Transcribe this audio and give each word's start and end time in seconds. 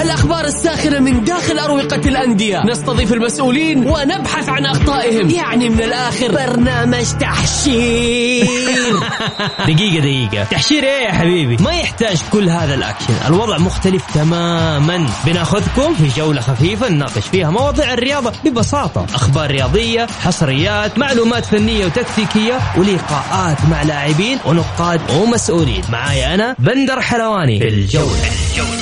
الأخبار 0.00 0.44
الساخنة 0.44 0.98
من 0.98 1.24
داخل 1.24 1.58
أروقة 1.58 1.96
الأندية. 1.96 2.62
نستضيف 2.66 3.12
المسؤولين 3.12 3.78
ونبحث 3.88 4.48
عن 4.48 4.66
أخطائهم. 4.66 5.30
يعني 5.30 5.68
من 5.68 5.82
الآخر. 5.82 6.32
برنامج 6.32 7.04
تحشير. 7.20 8.46
دقيقة 9.68 10.00
دقيقة. 10.00 10.44
تحشير 10.44 10.82
إيه 10.82 11.06
يا 11.06 11.12
حبيبي؟ 11.12 11.56
ما 11.62 11.72
يحتاج 11.72 12.18
كل 12.32 12.48
هذا 12.48 12.74
الاكشن 12.74 13.14
الوضع 13.26 13.58
مختلف 13.58 14.02
تماما. 14.14 15.06
بناخذكم 15.26 15.94
في 15.94 16.20
جولة 16.20 16.40
خفيفة 16.40 16.88
نناقش 16.88 17.26
فيها 17.32 17.50
مواضيع 17.50 17.92
الرياضة 17.92 18.32
ببساطة. 18.44 19.06
أخبار 19.14 19.50
رياضية 19.50 20.06
حصريات 20.24 20.98
معلومات 20.98 21.44
فنية 21.44 21.86
وتكتيكية 21.86 22.58
ولقاءات 22.76 23.58
مع 23.70 23.82
لاعبين 23.82 24.38
ونقاد 24.46 25.00
ومسؤولين. 25.10 25.82
معاي 25.92 26.34
أنا 26.34 26.56
بندر 26.58 27.00
حلواني. 27.00 27.58
في 27.58 27.68
الجولة, 27.68 28.28
الجولة. 28.50 28.81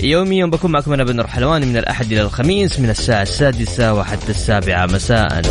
يوميا 0.00 0.46
بكون 0.46 0.72
معكم 0.72 0.92
أنا 0.92 1.04
بندر 1.04 1.26
حلواني 1.26 1.66
من 1.66 1.76
الأحد 1.76 2.12
إلى 2.12 2.22
الخميس 2.22 2.80
من 2.80 2.90
الساعة 2.90 3.22
السادسة 3.22 3.94
وحتى 3.94 4.30
السابعة 4.30 4.86
مساء. 4.86 5.42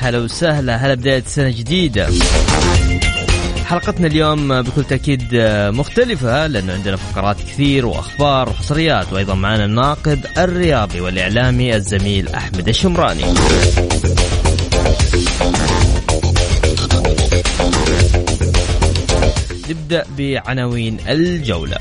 هلا 0.00 0.18
وسهلا 0.18 0.76
هلا 0.76 0.94
بداية 0.94 1.22
سنة 1.26 1.50
جديدة. 1.50 2.08
حلقتنا 3.64 4.06
اليوم 4.06 4.62
بكل 4.62 4.84
تأكيد 4.84 5.28
مختلفة 5.68 6.46
لأنه 6.46 6.72
عندنا 6.72 6.96
فقرات 6.96 7.36
كثير 7.36 7.86
وأخبار 7.86 8.48
وحصريات 8.48 9.12
وأيضا 9.12 9.34
معنا 9.34 9.64
الناقد 9.64 10.26
الرياضي 10.38 11.00
والإعلامي 11.00 11.76
الزميل 11.76 12.28
أحمد 12.28 12.68
الشمراني. 12.68 13.24
نبدأ 19.70 20.04
بعناوين 20.18 20.98
الجولة. 21.08 21.76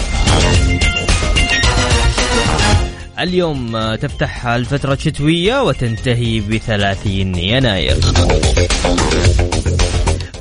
اليوم 3.19 3.95
تفتح 3.95 4.47
الفترة 4.47 4.93
الشتوية 4.93 5.63
وتنتهي 5.63 6.39
بثلاثين 6.39 7.35
يناير. 7.35 7.97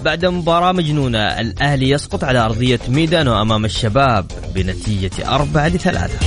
بعد 0.04 0.24
مباراة 0.26 0.72
مجنونة 0.72 1.18
الأهلي 1.18 1.90
يسقط 1.90 2.24
على 2.24 2.38
أرضية 2.38 2.80
ميدانو 2.88 3.42
أمام 3.42 3.64
الشباب 3.64 4.26
بنتيجة 4.54 5.10
أربعة 5.28 5.68
لثلاثة. 5.68 6.18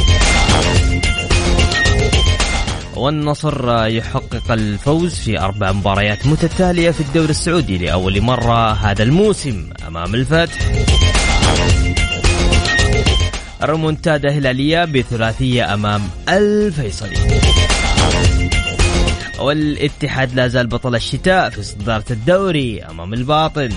والنصر 3.04 3.86
يحقق 3.88 4.52
الفوز 4.52 5.16
في 5.16 5.40
أربع 5.40 5.72
مباريات 5.72 6.28
متتالية 6.28 6.92
في 6.92 7.02
الدوري 7.02 7.30
السعودي 7.30 7.78
لأول 7.78 8.22
مرة 8.22 8.72
هذا 8.72 9.04
الموسم 9.04 9.70
أمام 9.88 10.16
الفتح. 10.16 10.60
ريمونتادا 13.64 14.30
هلالية 14.30 14.86
بثلاثية 14.86 15.73
أمام 15.73 16.02
الفيصلي. 16.30 17.18
والاتحاد 19.40 20.36
لا 20.36 20.48
زال 20.48 20.67
بطل 20.67 20.95
الشتاء 20.95 21.50
في 21.50 21.64
صدارة 21.64 22.06
الدوري 22.12 22.84
أمام 22.84 23.14
الباطن. 23.14 23.70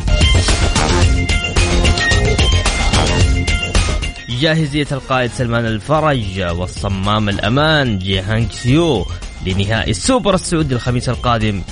جاهزية 4.41 4.87
القائد 4.93 5.31
سلمان 5.31 5.67
الفرج 5.67 6.41
والصمام 6.41 7.29
الأمان 7.29 7.99
جانغ 7.99 8.53
هيون 8.53 8.83
سو. 8.83 9.07
لنهائي 9.47 9.91
السوبر 9.91 10.35
السعودي 10.35 10.75
الخميس 10.75 11.09
القادم 11.09 11.63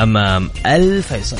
أمام 0.00 0.50
الفيصلي. 0.66 1.36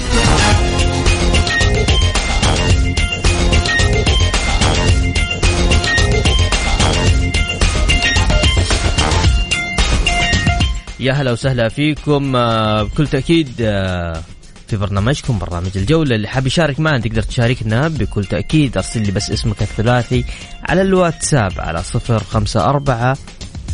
يا 11.01 11.13
هلا 11.13 11.33
وسهلا 11.33 11.69
فيكم. 11.69 12.37
آه، 12.37 12.83
بكل 12.83 13.07
تأكيد 13.07 13.49
آه، 13.61 14.23
في 14.69 14.77
برنامجكم 14.77 15.39
برنامج 15.39 15.71
الجولة. 15.77 16.17
اللي 16.17 16.29
حاب 16.29 16.47
يشارك 16.47 16.81
معنا 16.81 16.99
تقدر 16.99 17.23
تشاركنا 17.23 17.89
بكل 17.89 18.25
تأكيد. 18.25 18.77
أرسل 18.77 19.03
لي 19.03 19.13
بس 19.13 19.31
اسمك 19.31 19.63
الثلاثي 19.63 20.25
على 20.69 20.83
الواتساب 20.83 21.53
على 21.59 21.83
صفر 21.83 22.19
خمسة 22.19 22.65
أربعة 22.65 23.17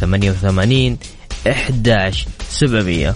ثمانية 0.00 0.31
وثمانين 0.31 0.99
إحداش 1.46 2.26
سبعمية. 2.48 3.14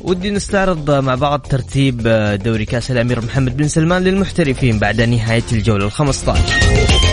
ودي 0.00 0.30
نستعرض 0.30 0.90
مع 0.90 1.14
بعض 1.14 1.40
ترتيب 1.40 2.02
دوري 2.44 2.64
كأس 2.64 2.90
الأمير 2.90 3.20
محمد 3.24 3.56
بن 3.56 3.68
سلمان 3.68 4.02
للمحترفين 4.02 4.78
بعد 4.78 5.00
نهاية 5.00 5.42
الجولة 5.52 5.90
ال15 5.90 7.03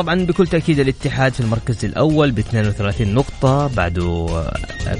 طبعا 0.00 0.24
بكل 0.24 0.46
تأكيد 0.46 0.78
الاتحاد 0.78 1.34
في 1.34 1.40
المركز 1.40 1.84
الأول 1.84 2.30
ب 2.30 2.38
32 2.38 3.14
نقطة 3.14 3.66
بعده 3.66 4.26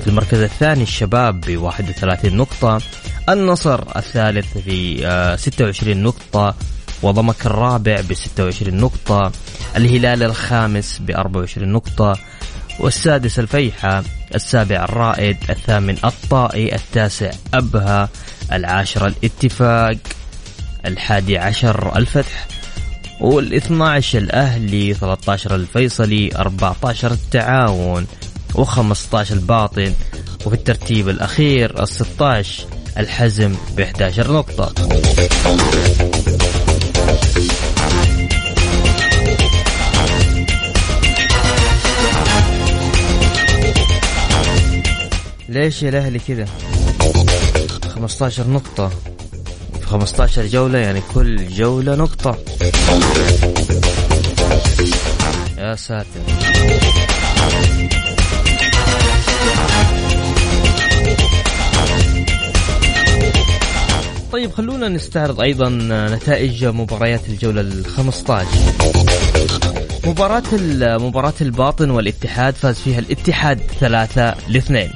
في 0.01 0.07
المركز 0.07 0.39
الثاني 0.39 0.83
الشباب 0.83 1.41
ب 1.41 1.57
31 1.57 2.37
نقطة 2.37 2.81
النصر 3.29 3.97
الثالث 3.97 4.59
في 4.59 5.37
26 5.39 5.97
نقطة 6.03 6.55
وضمك 7.03 7.47
الرابع 7.47 8.01
ب 8.01 8.15
26 8.15 8.75
نقطة 8.77 9.33
الهلال 9.77 10.23
الخامس 10.23 10.99
ب 10.99 11.11
24 11.11 11.69
نقطة 11.69 12.19
والسادس 12.81 13.39
الفيحة 13.39 14.03
السابع 14.35 14.85
الرائد 14.85 15.37
الثامن 15.51 15.97
الطائي 16.05 16.75
التاسع 16.75 17.31
أبها 17.55 18.09
العاشر 18.53 19.07
الاتفاق 19.07 19.97
الحادي 20.87 21.39
عشر 21.39 21.97
الفتح. 21.97 22.60
والاثنى 23.21 23.85
عشر 23.85 24.19
الأهلي 24.19 24.95
13 24.95 25.55
الفيصلي 25.55 26.31
14 26.37 27.13
التعاون 27.13 28.07
و15 28.55 29.33
الباطن 29.33 29.93
وفي 30.47 30.55
الترتيب 30.55 31.09
الأخير 31.09 31.83
ال 31.83 31.89
16 31.89 32.67
الحزم 32.99 33.55
ب 33.77 33.81
11 33.81 34.33
نقطة. 34.33 34.73
ليش 45.49 45.83
يا 45.83 45.89
الأهلي 45.89 46.19
كذا؟ 46.19 46.47
15 47.95 48.49
نقطة. 48.49 48.91
15 49.91 50.47
جولة 50.47 50.79
يعني 50.79 51.03
كل 51.15 51.49
جولة 51.49 51.95
نقطة. 51.95 52.39
يا 55.59 55.75
ساتر. 55.75 56.07
طيب 64.33 64.53
خلونا 64.53 64.89
نستعرض 64.89 65.41
أيضا 65.41 65.69
نتائج 66.15 66.65
مباريات 66.65 67.29
الجولة 67.29 67.61
ال 67.61 67.87
15 67.87 68.47
مباراة 70.07 70.43
مباراة 70.99 71.35
الباطن 71.41 71.91
والاتحاد 71.91 72.55
فاز 72.55 72.75
فيها 72.81 72.99
الاتحاد 72.99 73.59
ثلاثة 73.81 74.35
لاثنين. 74.49 74.91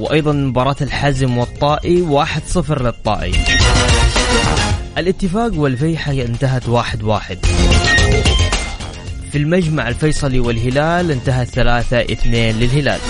وأيضا 0.00 0.32
مباراة 0.32 0.76
الحزم 0.80 1.38
والطائي 1.38 2.02
واحد 2.02 2.42
صفر 2.46 2.82
للطائي. 2.82 3.32
الاتفاق 4.98 5.50
والفيحة 5.54 6.12
انتهت 6.12 6.68
واحد 6.68 7.02
واحد. 7.02 7.38
في 9.32 9.38
المجمع 9.38 9.88
الفيصلي 9.88 10.40
والهلال 10.40 11.10
انتهت 11.10 11.48
ثلاثة 11.48 12.00
اثنين 12.00 12.58
للهلال. 12.60 13.00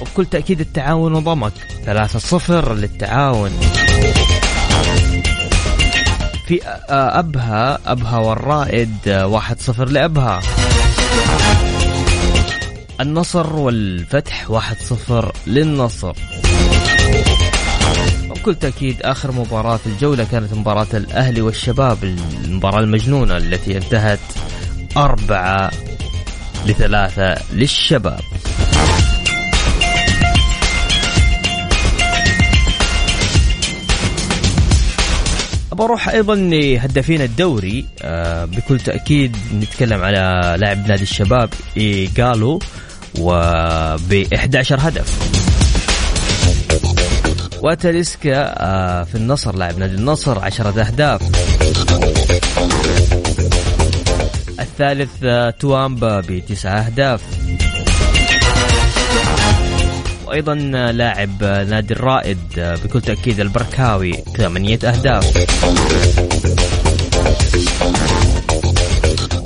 وبكل 0.00 0.26
تأكيد 0.26 0.60
التعاون 0.60 1.14
وضمك. 1.14 1.52
ثلاثة 1.84 2.18
صفر 2.18 2.74
للتعاون. 2.74 3.50
في 6.46 6.60
أبها 6.90 7.78
أبها 7.86 8.18
والرائد 8.18 8.94
1-0 9.06 9.88
لأبها. 9.88 10.40
النصر 13.00 13.56
والفتح 13.56 14.50
1-0 14.50 15.32
للنصر. 15.46 16.12
بكل 18.30 18.54
تأكيد 18.54 19.02
آخر 19.02 19.32
مباراة 19.32 19.76
في 19.76 19.86
الجولة 19.86 20.24
كانت 20.24 20.54
مباراة 20.54 20.86
الأهلي 20.94 21.40
والشباب 21.40 22.04
المباراة 22.04 22.80
المجنونة 22.80 23.36
التي 23.36 23.76
انتهت 23.76 24.18
أربعة 24.96 25.70
لثلاثة 26.66 27.36
للشباب. 27.52 28.20
بروح 35.72 36.08
أيضا 36.08 36.34
لهدافين 36.34 37.22
الدوري. 37.22 37.86
آه 38.02 38.44
بكل 38.44 38.80
تأكيد 38.80 39.36
نتكلم 39.54 40.02
على 40.02 40.56
لاعب 40.58 40.86
نادي 40.88 41.02
الشباب 41.02 41.50
إيجالو. 41.76 42.58
وب 43.18 44.26
11 44.34 44.78
هدف. 44.80 45.18
وتاليسكا 47.62 48.34
آه 48.36 49.04
في 49.04 49.14
النصر 49.14 49.56
لاعب 49.56 49.78
نادي 49.78 49.94
النصر 49.94 50.38
10 50.38 50.80
أهداف. 50.80 51.20
الثالث 54.60 55.10
آه 55.24 55.50
توامبا 55.50 56.20
بتسعة 56.20 56.80
أهداف. 56.80 57.20
وأيضا 60.26 60.54
لاعب 60.92 61.44
نادي 61.44 61.94
الرائد 61.94 62.38
بكل 62.56 63.00
تأكيد 63.00 63.40
البركاوي 63.40 64.12
ثمانية 64.36 64.78
أهداف. 64.84 65.48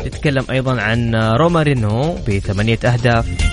نتكلم 0.07 0.45
أيضا 0.51 0.81
عن 0.81 1.15
رومارينو 1.15 2.15
بثمانية 2.29 2.79
أهداف. 2.85 3.52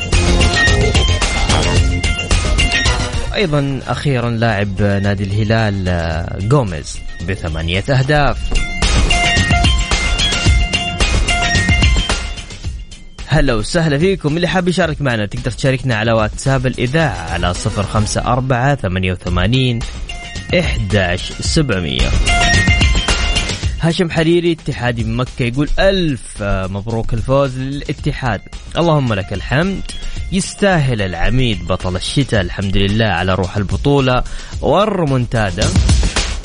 أيضا 3.33 3.79
أخيرا 3.87 4.29
لاعب 4.29 4.81
نادي 4.81 5.23
الهلال 5.23 6.49
جوميز 6.49 6.99
بثمانية 7.29 7.83
أهداف. 7.89 8.37
هلا 13.27 13.53
وسهلا 13.53 13.97
فيكم. 13.97 14.35
اللي 14.35 14.47
حاب 14.47 14.67
يشارك 14.67 15.01
معنا 15.01 15.25
تقدر 15.25 15.51
تشاركنا 15.51 15.95
على 15.95 16.11
واتساب 16.11 16.67
الإذاعة 16.67 17.31
على 17.31 17.53
صفر 17.53 17.83
خمسة 17.83 18.21
أربعة 18.21 18.75
ثمانية 18.75 19.11
وثمانين 19.11 19.79
إحداش 20.59 21.31
سبعمية. 21.31 22.09
هاشم 23.81 24.09
حريري 24.09 24.51
اتحادي 24.51 25.03
من 25.03 25.17
مكة 25.17 25.43
يقول 25.43 25.69
ألف 25.79 26.43
مبروك 26.43 27.13
الفوز 27.13 27.57
للاتحاد. 27.57 28.41
اللهم 28.77 29.13
لك 29.13 29.33
الحمد. 29.33 29.81
يستاهل 30.31 31.01
العميد 31.01 31.67
بطل 31.67 31.95
الشتاء 31.95 32.41
الحمد 32.41 32.77
لله 32.77 33.05
على 33.05 33.33
روح 33.35 33.57
البطولة 33.57 34.23
والرمونتادا 34.61 35.67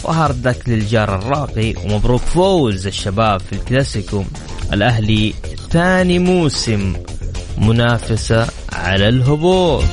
وهارد 0.04 0.56
للجار 0.66 1.14
الراقي 1.14 1.74
ومبروك 1.84 2.20
فوز 2.20 2.86
الشباب 2.86 3.40
في 3.40 3.52
الكلاسيكو. 3.52 4.24
الأهلي 4.72 5.34
ثاني 5.70 6.18
موسم 6.18 6.92
منافسة 7.58 8.46
على 8.72 9.08
الهبوط. 9.08 9.84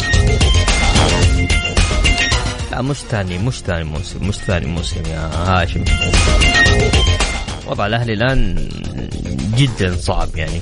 لا 2.72 2.82
مش 2.82 2.98
ثاني 2.98 3.38
مش 3.38 3.56
ثاني 3.56 3.84
موسم 3.84 4.28
مش 4.28 4.36
ثاني 4.36 4.66
موسم 4.66 5.04
يا 5.06 5.30
هاشم. 5.36 5.84
وضع 7.68 7.88
الأهلي 7.88 8.14
الآن 8.14 8.70
جدا 9.58 9.96
صعب 10.02 10.30
يعني. 10.36 10.62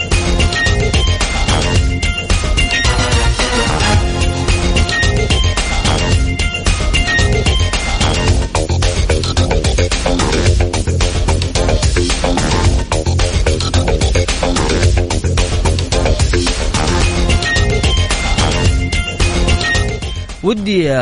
ودي 20.81 20.93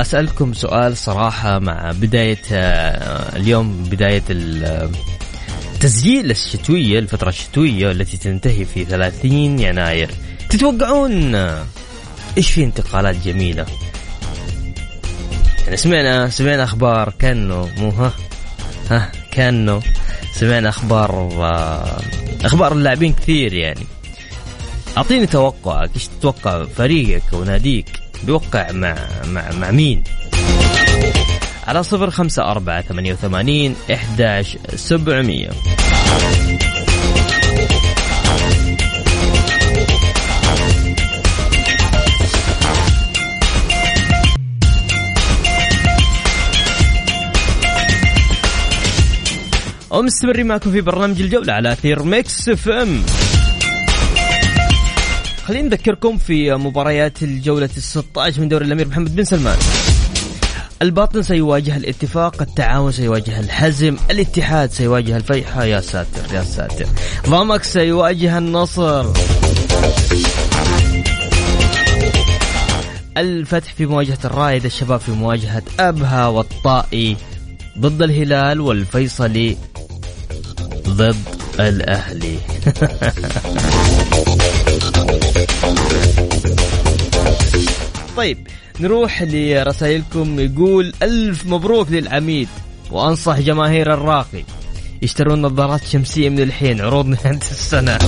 أسألكم 0.00 0.54
سؤال 0.54 0.96
صراحة 0.96 1.58
مع 1.58 1.92
بداية 1.92 2.42
اليوم 3.36 3.84
بداية 3.84 4.22
التسجيل 5.74 6.30
الشتوية 6.30 6.98
الفترة 6.98 7.28
الشتوية 7.28 7.90
التي 7.90 8.16
تنتهي 8.16 8.64
في 8.64 8.84
30 8.84 9.32
يناير. 9.58 10.10
تتوقعون 10.50 11.34
إيش 12.36 12.50
في 12.50 12.64
انتقالات 12.64 13.16
جميلة؟ 13.24 13.66
يعني 15.64 15.76
سمعنا 15.76 16.28
سمعنا 16.28 16.64
أخبار 16.64 17.12
كأنه 17.18 17.68
مو 17.78 17.88
ها 17.90 18.12
ها 18.90 19.12
كأنه 19.30 19.82
سمعنا 20.34 20.68
أخبار 20.68 21.28
أخبار 22.44 22.72
اللاعبين 22.72 23.12
كثير 23.12 23.52
يعني. 23.52 23.86
أعطيني 24.96 25.26
توقعك 25.26 25.90
إيش 25.94 26.06
تتوقع 26.06 26.64
فريقك 26.64 27.32
وناديك؟ 27.32 28.05
بيوقع 28.24 28.72
مع 28.72 28.96
مع 29.26 29.52
مع 29.52 29.70
مين؟ 29.70 30.02
على 31.66 31.82
صفر 31.82 32.10
خمسة 32.10 32.42
أربعة 32.50 32.82
ثمانية 32.82 33.12
وثمانين 33.12 33.74
إحداش 33.92 34.58
سبعمية 34.74 35.50
ومستمرين 49.90 50.46
معكم 50.46 50.70
في 50.70 50.80
برنامج 50.80 51.20
الجولة 51.20 51.52
على 51.52 51.72
أثير 51.72 52.02
Mix 52.02 52.48
FM 52.48 53.02
خلينا 55.46 55.68
نذكركم 55.68 56.18
في 56.18 56.54
مباريات 56.54 57.22
الجولة 57.22 57.70
ال 57.76 57.82
16 57.82 58.40
من 58.40 58.48
دوري 58.48 58.64
الأمير 58.64 58.88
محمد 58.88 59.16
بن 59.16 59.24
سلمان. 59.24 59.58
الباطن 60.82 61.22
سيواجه 61.22 61.76
الاتفاق 61.76 62.42
التعاون 62.42 62.92
سيواجه 62.92 63.40
الحزم 63.40 63.96
الاتحاد 64.10 64.70
سيواجه 64.70 65.16
الفيحة 65.16 65.64
يا 65.64 65.80
ساتر 65.80 66.34
يا 66.34 66.42
ساتر. 66.42 66.86
ضمك 67.28 67.64
سيواجه 67.64 68.38
النصر. 68.38 69.12
الفتح 73.16 73.72
في 73.74 73.86
مواجهة 73.86 74.18
الرائد 74.24 74.64
الشباب 74.64 75.00
في 75.00 75.10
مواجهة 75.10 75.62
أبها 75.80 76.26
والطائي 76.26 77.16
ضد 77.78 78.02
الهلال 78.02 78.60
والفيصلي 78.60 79.56
ضد 80.88 81.16
الأهلي. 81.60 82.38
طيب 88.16 88.38
نروح 88.80 89.22
لرسائلكم. 89.22 90.40
يقول 90.40 90.92
ألف 91.02 91.46
مبروك 91.46 91.90
للعميد 91.90 92.48
وأنصح 92.90 93.40
جماهير 93.40 93.94
الراقي 93.94 94.44
يشترون 95.02 95.42
نظارات 95.42 95.84
شمسية 95.84 96.28
من 96.28 96.40
الحين 96.40 96.80
عروض 96.80 97.06
نهاية 97.06 97.36
السنة. 97.36 97.98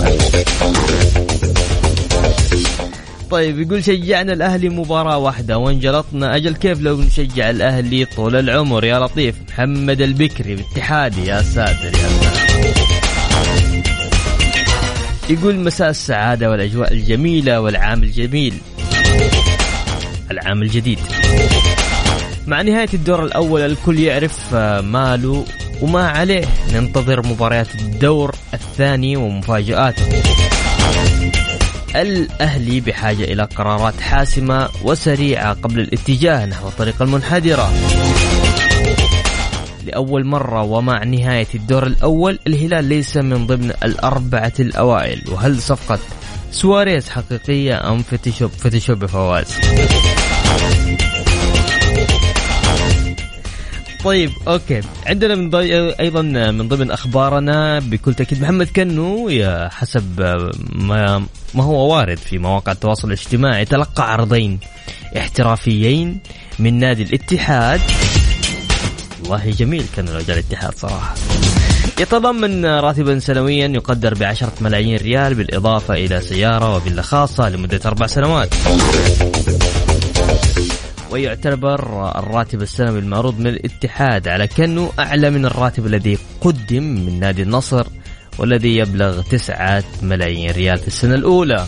طيب 3.30 3.60
يقول 3.60 3.84
شجعنا 3.84 4.32
الأهلي 4.32 4.68
مباراة 4.68 5.18
واحدة 5.18 5.58
وانجلطنا. 5.58 6.36
أجل 6.36 6.54
كيف 6.54 6.80
لو 6.80 7.00
نشجع 7.00 7.50
الأهلي 7.50 8.04
طول 8.04 8.36
العمر؟ 8.36 8.84
يا 8.84 8.98
لطيف 8.98 9.34
محمد 9.48 10.00
البكري 10.00 10.54
باتحادي 10.54 11.26
يا 11.26 11.42
ساتر 11.42 11.84
يا 11.84 12.08
ساتر. 12.22 12.37
يقول 15.30 15.56
مساء 15.56 15.90
السعادة 15.90 16.50
والأجواء 16.50 16.92
الجميلة 16.92 17.60
والعام 17.60 18.02
الجميل. 18.02 18.54
العام 20.30 20.62
الجديد. 20.62 20.98
مع 22.46 22.62
نهاية 22.62 22.88
الدور 22.94 23.24
الأول 23.24 23.60
الكل 23.60 23.98
يعرف 23.98 24.54
ماله 24.84 25.44
وما 25.82 26.08
عليه. 26.08 26.44
ننتظر 26.74 27.26
مباريات 27.26 27.74
الدور 27.74 28.34
الثاني 28.54 29.16
ومفاجآته 29.16 30.22
الأهلي 31.96 32.80
بحاجة 32.80 33.24
إلى 33.24 33.42
قرارات 33.42 34.00
حاسمة 34.00 34.68
وسريعة 34.82 35.52
قبل 35.52 35.80
الاتجاه 35.80 36.46
نحو 36.46 36.68
الطريق 36.68 37.02
المنحدرة. 37.02 37.72
لأول 39.88 40.26
مرة 40.26 40.62
ومع 40.62 41.04
نهاية 41.04 41.46
الدور 41.54 41.86
الأول 41.86 42.38
الهلال 42.46 42.84
ليس 42.84 43.16
من 43.16 43.46
ضمن 43.46 43.70
الأربعة 43.70 44.52
الأوائل. 44.60 45.22
وهل 45.28 45.62
صفقة 45.62 45.98
سواريز 46.50 47.08
حقيقية 47.08 47.90
أم 47.90 48.02
Photoshop 48.02 48.50
Photoshop 48.50 49.06
فواز. 49.06 49.46
طيب 54.04 54.30
أوكي. 54.48 54.80
عندنا 55.06 55.34
من 55.34 55.50
ضي... 55.50 55.94
أيضا 56.00 56.22
من 56.22 56.68
ضمن 56.68 56.90
أخبارنا 56.90 57.78
بكل 57.78 58.14
تأكيد 58.14 58.42
محمد 58.42 58.66
كنو 58.66 59.30
حسب 59.70 60.20
ما... 60.72 61.26
ما 61.54 61.64
هو 61.64 61.94
وارد 61.94 62.18
في 62.18 62.38
مواقع 62.38 62.72
التواصل 62.72 63.08
الاجتماعي 63.08 63.64
تلقى 63.64 64.12
عرضين 64.12 64.58
احترافيين 65.16 66.20
من 66.58 66.78
نادي 66.78 67.02
الاتحاد. 67.02 67.80
والله 69.20 69.50
جميل 69.50 69.84
كان 69.96 70.08
رجال 70.08 70.38
الاتحاد 70.38 70.72
صراحة. 70.76 71.14
يتضمن 72.00 72.66
راتبا 72.66 73.18
سنويا 73.18 73.66
يقدر 73.66 74.14
بعشرة 74.14 74.52
ملايين 74.60 74.96
ريال 74.96 75.34
بالإضافة 75.34 75.94
إلى 75.94 76.20
سيارة 76.20 76.76
وفيلا 76.76 77.02
خاصة 77.02 77.48
لمدة 77.48 77.80
أربع 77.86 78.06
سنوات. 78.06 78.54
ويعتبر 81.10 82.10
الراتب 82.18 82.62
السنوي 82.62 82.98
المعروض 82.98 83.40
من 83.40 83.46
الاتحاد 83.46 84.28
على 84.28 84.46
كأنه 84.46 84.92
أعلى 84.98 85.30
من 85.30 85.46
الراتب 85.46 85.86
الذي 85.86 86.18
قدم 86.40 86.82
من 86.82 87.20
نادي 87.20 87.42
النصر 87.42 87.86
والذي 88.38 88.76
يبلغ 88.76 89.22
تسعة 89.22 89.84
ملايين 90.02 90.50
ريال 90.50 90.78
في 90.78 90.88
السنة 90.88 91.14
الأولى. 91.14 91.66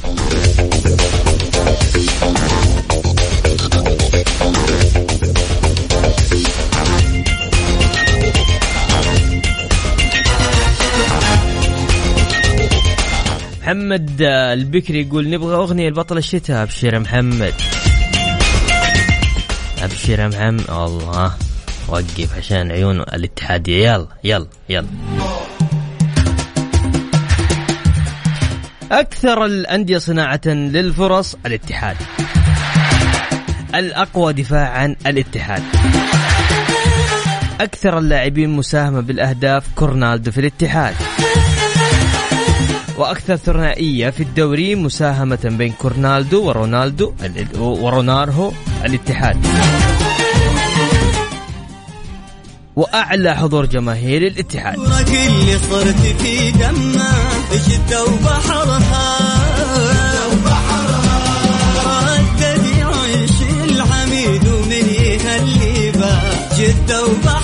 محمد 13.70 14.16
البكري 14.22 15.00
يقول 15.00 15.30
نبغى 15.30 15.54
أغنية 15.54 15.88
البطل 15.88 16.18
الشتاء 16.18 16.62
أبشر 16.62 16.98
محمد. 16.98 17.54
أبشر 19.82 20.28
محمد. 20.28 20.70
الله 20.70 21.34
وقف 21.88 22.36
عشان 22.36 22.70
عيون 22.72 23.00
الاتحادية 23.00 23.92
يلا 23.92 24.06
يلا 24.24 24.46
يلا. 24.68 24.86
أكثر 28.92 29.44
الأندية 29.44 29.98
صناعة 29.98 30.46
للفرص 30.46 31.36
الاتحاد. 31.46 31.96
الأقوى 33.74 34.32
دفاعا 34.32 34.96
الاتحاد. 35.06 35.62
أكثر 37.60 37.98
اللاعبين 37.98 38.50
مساهمة 38.50 39.00
بالأهداف 39.00 39.64
كورنالدو 39.74 40.30
في 40.30 40.40
الاتحاد. 40.40 40.94
وأكثر 43.00 43.36
ثنائية 43.36 44.10
في 44.10 44.22
الدوري 44.22 44.74
مساهمة 44.74 45.38
بين 45.44 45.72
كورنالدو 45.72 46.42
ورونالدو 46.44 47.12
ورونارهو 47.58 48.52
الاتحاد. 48.84 49.46
وأعلى 52.76 53.36
حضور 53.36 53.66
جماهيري 53.66 54.28
الاتحاد. 54.28 54.78
اللي 55.26 55.58
صرت 55.70 56.22
في 56.22 56.50
دمه 56.50 57.12
وبحرها 58.04 58.04
جده 66.58 67.04
وبحرها 67.04 67.39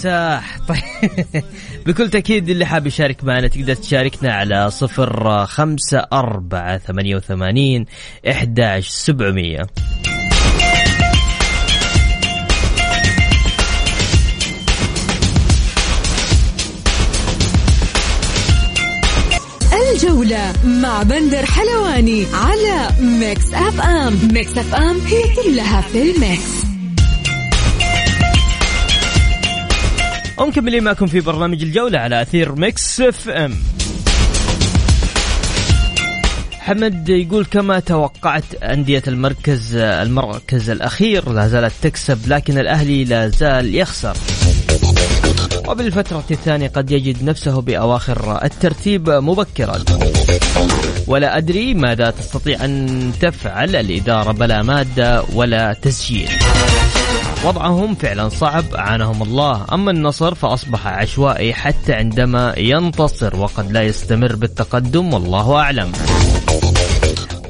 افتتاح 0.00 0.58
طيب. 0.68 1.44
بكل 1.86 2.10
تأكيد 2.10 2.48
اللي 2.48 2.64
حاب 2.64 2.86
يشارك 2.86 3.24
معنا 3.24 3.48
تقدر 3.48 3.74
تشاركنا 3.74 4.34
على 4.34 4.70
صفر 4.70 5.46
خمسة 5.46 6.06
أربعة 6.12 6.78
ثمانية 6.78 7.16
وثمانين 7.16 7.86
إحداش 8.30 8.88
سبعمية. 8.88 9.66
الجولة 19.94 20.52
مع 20.64 21.02
بندر 21.02 21.46
حلواني 21.46 22.26
على 22.34 22.88
Mix 23.00 23.54
FM. 23.54 24.18
Mix 24.32 24.58
FM 24.58 25.00
هي 25.00 25.22
كلها 25.34 25.80
في 25.80 26.02
ال 26.02 26.15
mix. 26.15 26.69
ومكملين 30.40 30.84
معكم 30.84 31.06
في 31.06 31.20
برنامج 31.20 31.62
الجولة 31.62 31.98
على 31.98 32.22
أثير 32.22 32.54
Mix 32.54 33.00
FM. 33.00 33.54
حمد 36.58 37.08
يقول 37.08 37.44
كما 37.44 37.80
توقعت 37.80 38.54
أندية 38.62 39.02
المركز 39.08 39.76
المركز 39.76 40.70
الأخير 40.70 41.32
لا 41.32 41.48
زالت 41.48 41.72
تكسب 41.82 42.18
لكن 42.26 42.58
الأهلي 42.58 43.04
لا 43.04 43.28
زال 43.28 43.74
يخسر. 43.74 44.16
وبالفترة 45.68 46.24
الثانية 46.30 46.68
قد 46.68 46.90
يجد 46.90 47.24
نفسه 47.24 47.60
بأواخر 47.60 48.44
الترتيب 48.44 49.10
مبكرا. 49.10 49.78
ولا 51.06 51.36
أدري 51.36 51.74
ماذا 51.74 52.10
تستطيع 52.10 52.64
أن 52.64 53.12
تفعل 53.20 53.76
الإدارة 53.76 54.32
بلا 54.32 54.62
مادة 54.62 55.22
ولا 55.34 55.72
تسجيل. 55.72 56.28
وضعهم 57.44 57.94
فعلا 57.94 58.28
صعب 58.28 58.74
أعانهم 58.74 59.22
الله. 59.22 59.66
أما 59.72 59.90
النصر 59.90 60.34
فأصبح 60.34 60.86
عشوائي 60.86 61.54
حتى 61.54 61.92
عندما 61.92 62.54
ينتصر 62.58 63.36
وقد 63.36 63.72
لا 63.72 63.82
يستمر 63.82 64.36
بالتقدم 64.36 65.14
والله 65.14 65.56
أعلم. 65.56 65.92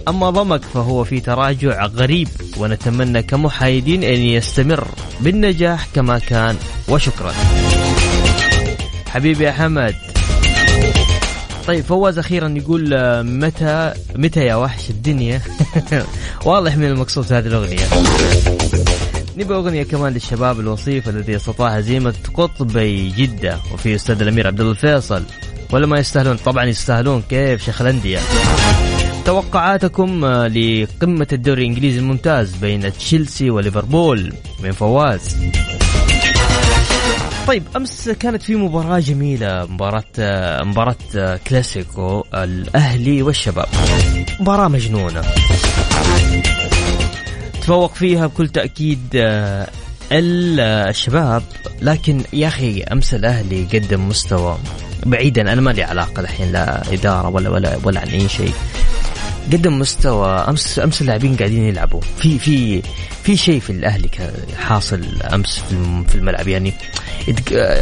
أما 0.08 0.30
ضمك 0.30 0.62
فهو 0.62 1.04
في 1.04 1.20
تراجع 1.20 1.86
غريب 1.86 2.28
ونتمنى 2.56 3.22
كمحايدين 3.22 4.02
أن 4.04 4.18
يستمر 4.18 4.88
بالنجاح 5.20 5.86
كما 5.94 6.18
كان 6.18 6.56
وشكرا. 6.88 7.32
حبيبي 9.08 9.44
يا 9.44 9.52
حمد 9.52 9.94
طيب 11.66 11.84
فواز 11.84 12.18
أخيرا 12.18 12.48
يقول 12.48 12.90
متى 13.24 13.92
متى 14.16 14.40
يا 14.40 14.54
وحش 14.54 14.90
الدنيا؟ 14.90 15.40
واضح 16.46 16.76
من 16.76 16.84
المقصود 16.84 17.32
هذه 17.32 17.46
الأغنية. 17.46 17.86
نبغى 19.40 19.56
أغنية 19.56 19.82
كمان 19.82 20.12
للشباب 20.12 20.60
الوصيف 20.60 21.08
الذي 21.08 21.36
استطاع 21.36 21.68
هزيمة 21.68 22.14
قطبي 22.34 23.08
جدة 23.08 23.58
وفي 23.72 23.94
أستاذ 23.94 24.22
الأمير 24.22 24.46
عبد 24.46 24.60
الله 24.60 24.72
الفيصل. 24.72 25.24
ولا 25.72 25.86
ما 25.86 25.98
يستاهلون 25.98 26.36
طبعا 26.36 26.64
يستاهلون 26.64 27.22
كيف 27.30 27.64
شيخ 27.64 27.80
الأندية. 27.80 28.18
توقعاتكم 29.24 30.24
لقمة 30.26 31.26
الدوري 31.32 31.62
الإنجليزي 31.62 31.98
الممتاز 31.98 32.54
بين 32.54 32.92
تشيلسي 32.92 33.50
وليفربول 33.50 34.32
من 34.62 34.72
فواز. 34.72 35.36
طيب 37.46 37.62
أمس 37.76 38.08
كانت 38.08 38.42
في 38.42 38.54
مباراة 38.54 38.98
جميلة 38.98 39.66
مباراة 39.66 40.04
مباراة 40.62 40.96
كلاسيكو 41.48 42.24
الأهلي 42.34 43.22
والشباب. 43.22 43.68
مباراة 44.40 44.68
مجنونة. 44.68 45.22
تفوق 47.70 47.94
فيها 47.94 48.26
بكل 48.26 48.48
تأكيد 48.48 49.00
آه، 49.14 49.68
الشباب. 50.12 51.42
لكن 51.82 52.22
يا 52.32 52.48
أخي 52.48 52.82
أمس 52.82 53.14
الأهلي 53.14 53.64
قدم 53.64 54.08
مستوى 54.08 54.58
بعيدا. 55.06 55.52
أنا 55.52 55.60
ما 55.60 55.70
لي 55.70 55.82
علاقة 55.82 56.20
الحين 56.20 56.52
لا 56.52 56.92
إدارة 56.92 57.28
ولا 57.28 57.50
ولا 57.50 57.78
ولا 57.84 58.00
عن 58.00 58.08
أي 58.08 58.28
شيء. 58.28 58.52
قدم 59.52 59.78
مستوى 59.78 60.28
أمس 60.28 60.78
أمس 60.78 61.00
اللاعبين 61.00 61.36
قاعدين 61.36 61.64
يلعبوا. 61.64 62.00
في 62.00 62.38
في 62.38 62.82
في 63.22 63.36
شيء 63.36 63.60
في 63.60 63.70
الأهلي 63.70 64.10
حاصل 64.58 65.04
أمس 65.34 65.60
في 66.08 66.14
الملعب. 66.14 66.48
يعني 66.48 66.72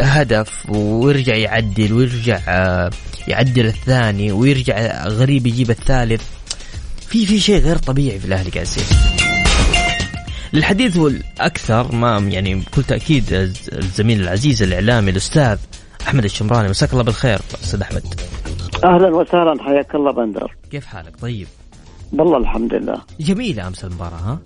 هدف 0.00 0.70
ويرجع 0.70 1.34
يعدل 1.34 1.92
ويرجع 1.92 2.40
آه، 2.48 2.90
يعدل 3.28 3.66
الثاني 3.66 4.32
ويرجع 4.32 5.06
غريب 5.06 5.46
يجيب 5.46 5.70
الثالث. 5.70 6.22
في 7.08 7.26
في 7.26 7.40
شيء 7.40 7.58
غير 7.58 7.76
طبيعي 7.76 8.18
في 8.18 8.24
الأهلي 8.24 8.50
قاعد 8.50 8.66
يصير. 8.66 8.84
للحديث 10.52 10.96
والأكثر 10.96 11.92
ما 11.94 12.18
يعني 12.18 12.54
بكل 12.54 12.84
تأكيد 12.84 13.24
الزميل 13.72 14.20
العزيز 14.20 14.62
الإعلامي 14.62 15.10
الأستاذ 15.10 15.58
أحمد 16.02 16.24
الشمراني. 16.24 16.68
مساك 16.68 16.92
الله 16.92 17.02
بالخير 17.02 17.38
أستاذ 17.64 17.80
أحمد. 17.80 18.02
أهلا 18.84 19.08
وسهلا 19.16 19.62
حياك 19.62 19.94
الله 19.94 20.12
بندر. 20.12 20.54
كيف 20.70 20.86
حالك؟ 20.86 21.20
طيب. 21.20 21.46
والله 22.12 22.38
الحمد 22.38 22.74
لله. 22.74 23.00
جميلة 23.20 23.68
أمس 23.68 23.84
المباراة 23.84 24.16
ها؟ 24.16 24.38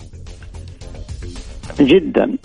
جدا. 1.81 2.37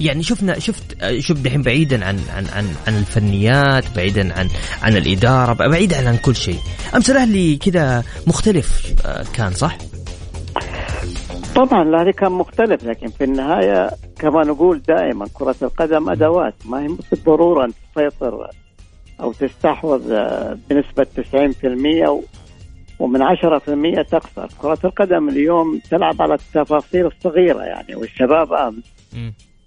يعني 0.00 0.22
شفنا 0.22 0.58
شفت 0.58 0.96
شوف 1.18 1.38
دحين 1.38 1.62
بعيدا 1.62 2.04
عن 2.04 2.20
عن 2.34 2.46
عن 2.46 2.74
عن 2.86 2.98
الفنيات 2.98 3.84
بعيدا 3.96 4.38
عن 4.38 4.48
عن 4.82 4.96
الإدارة 4.96 5.52
بعيدا 5.52 6.08
عن 6.08 6.16
كل 6.16 6.36
شيء. 6.36 6.58
أمس 6.94 7.10
الأهلي 7.10 7.56
كذا 7.56 8.04
مختلف 8.26 8.92
آه، 9.06 9.24
كان 9.32 9.54
صح؟ 9.54 9.78
طبعا 11.56 11.82
الاهلي 11.82 12.12
كان 12.12 12.32
مختلف 12.32 12.84
لكن 12.84 13.06
في 13.06 13.24
النهاية 13.24 13.90
كما 14.18 14.44
نقول 14.44 14.82
دائما 14.82 15.26
كرة 15.34 15.56
القدم 15.62 16.10
أدوات. 16.10 16.54
ما 16.66 16.82
هي 16.82 16.88
بالضروره 17.10 17.64
أن 17.64 17.72
تسيطر 17.94 18.50
أو 19.20 19.32
تستحوذ 19.32 20.00
بنسبة 20.70 21.06
90% 21.14 22.22
ومن 23.00 23.22
10% 23.22 24.02
تخسر. 24.02 24.48
كرة 24.62 24.78
القدم 24.84 25.28
اليوم 25.28 25.80
تلعب 25.90 26.22
على 26.22 26.34
التفاصيل 26.34 27.06
الصغيرة 27.06 27.62
يعني 27.62 27.96
والشباب 27.96 28.52
أمس 28.52 28.84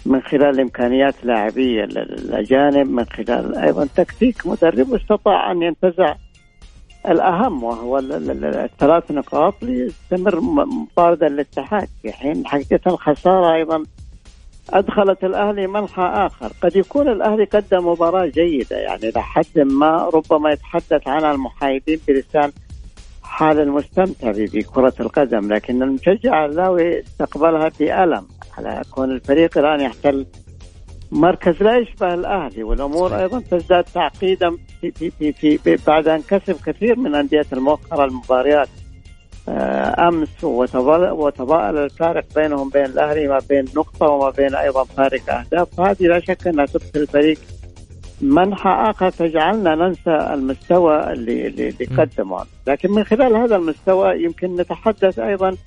من 0.05 0.21
خلال 0.21 0.59
إمكانيات 0.59 1.15
لاعبية 1.25 1.83
الأجانب 1.83 2.91
من 2.91 3.05
خلال 3.05 3.55
أيضا 3.55 3.87
تكتيك 3.95 4.47
مدرب 4.47 4.93
استطاع 4.93 5.51
أن 5.51 5.61
ينتزع 5.61 6.15
الأهم 7.07 7.63
وهو 7.63 7.99
الثلاث 7.99 9.11
نقاط 9.11 9.53
ليستمر 9.61 10.39
مطاردا 10.65 11.27
الاتحاد 11.27 11.87
في 12.01 12.11
حين 12.11 12.47
حقيقة 12.47 12.79
الخسارة 12.87 13.55
أيضا 13.55 13.83
أدخلت 14.69 15.23
الأهلي 15.23 15.67
منحى 15.67 16.01
آخر. 16.01 16.51
قد 16.61 16.75
يكون 16.75 17.07
الأهلي 17.09 17.43
قدم 17.43 17.87
مباراة 17.87 18.25
جيدة 18.25 18.77
يعني 18.77 19.11
لحد 19.15 19.59
ما 19.59 20.09
ربما 20.13 20.51
يتحدث 20.51 21.07
عنها 21.07 21.31
المحايدين 21.31 21.99
بلسان 22.07 22.51
حال 23.23 23.59
المستمتع 23.59 24.31
بكرة 24.35 24.93
القدم 24.99 25.53
لكن 25.53 25.83
المشجع 25.83 26.45
اللاوي 26.45 26.99
استقبلها 26.99 27.71
بألم 27.79 28.27
على 28.57 28.81
كون 28.91 29.11
الفريق 29.11 29.57
الآن 29.57 29.81
يحتل 29.81 30.25
مركز 31.11 31.63
لا 31.63 31.77
يشبه 31.77 32.13
الأهلي 32.13 32.63
والأمور 32.63 33.19
أيضا 33.19 33.39
تزداد 33.39 33.83
تعقيدا 33.83 34.57
في, 34.81 34.91
في, 34.91 35.31
في, 35.31 35.57
في 35.57 35.77
بعد 35.87 36.07
أن 36.07 36.21
كسب 36.21 36.55
كثير 36.65 36.99
من 36.99 37.15
أندية 37.15 37.45
المؤخرة 37.53 38.05
المباريات. 38.05 38.69
آه، 39.49 40.07
أمس 40.07 40.43
وتضاءل 40.43 41.77
الفارق 41.77 42.25
بينهم 42.35 42.69
بين 42.69 42.85
الأهلي 42.85 43.27
ما 43.27 43.39
بين 43.49 43.65
نقطة 43.75 44.05
وما 44.05 44.29
بين 44.29 44.55
أيضا 44.55 44.83
فارق 44.83 45.33
أهداف. 45.33 45.79
هذه 45.79 46.03
لا 46.03 46.19
شك 46.19 46.47
أنها 46.47 46.65
تدخل 46.65 46.89
الفريق 46.95 47.39
منحى 48.21 48.69
آخر. 48.69 49.09
تجعلنا 49.09 49.75
ننسى 49.75 50.33
المستوى 50.33 51.13
اللي 51.13 51.47
اللي 51.47 51.85
قدمه. 51.97 52.45
لكن 52.67 52.91
من 52.91 53.03
خلال 53.03 53.35
هذا 53.35 53.55
المستوى 53.55 54.23
يمكن 54.23 54.55
نتحدث 54.55 55.19
أيضا 55.19 55.57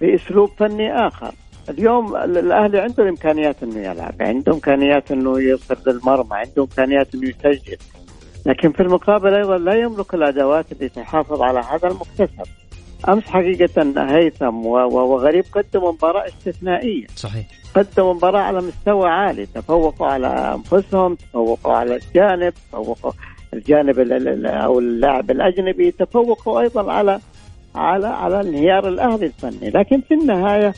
بأسلوب 0.00 0.50
فني 0.58 1.06
آخر. 1.06 1.32
اليوم 1.68 2.16
الأهلي 2.16 2.80
عنده 2.80 3.02
الإمكانيات 3.02 3.62
إنه 3.62 3.78
يلعب 3.78 4.14
عنده 4.20 4.52
إمكانيات 4.52 5.12
إنه 5.12 5.40
يوصل 5.40 5.76
للمرمى 5.86 6.36
عنده 6.36 6.62
إمكانيات 6.62 7.14
إنه 7.14 7.28
يسجل. 7.28 7.76
لكن 8.46 8.72
في 8.72 8.80
المقابل 8.80 9.34
أيضا 9.34 9.58
لا 9.58 9.74
يملك 9.74 10.14
الأدوات 10.14 10.72
اللي 10.72 10.88
تحافظ 10.88 11.42
على 11.42 11.60
هذا 11.60 11.88
المكتسب. 11.88 12.48
أمس 13.08 13.24
حقيقة 13.24 13.92
هيثم 13.96 14.66
وغريب 14.66 15.44
قدموا 15.52 15.92
مباراة 15.92 16.26
استثنائية. 16.28 17.06
صحيح. 17.16 17.46
قدموا 17.74 18.14
مباراة 18.14 18.40
على 18.40 18.60
مستوى 18.60 19.08
عالي 19.08 19.46
تفوقوا 19.46 20.06
على 20.06 20.26
أنفسهم 20.26 21.14
تفوقوا 21.14 21.72
على 21.72 21.96
الجانب 21.96 22.52
تفوقوا 22.72 23.12
الجانب 23.54 23.98
أو 24.46 24.78
اللاعب 24.78 25.30
الأجنبي 25.30 25.90
تفوقوا 25.90 26.60
أيضا 26.60 26.92
على 26.92 27.20
على 27.74 28.06
على 28.06 28.40
انهيار 28.40 28.88
الأهلي 28.88 29.26
الفني. 29.26 29.70
لكن 29.70 30.00
في 30.00 30.14
النهاية 30.14 30.74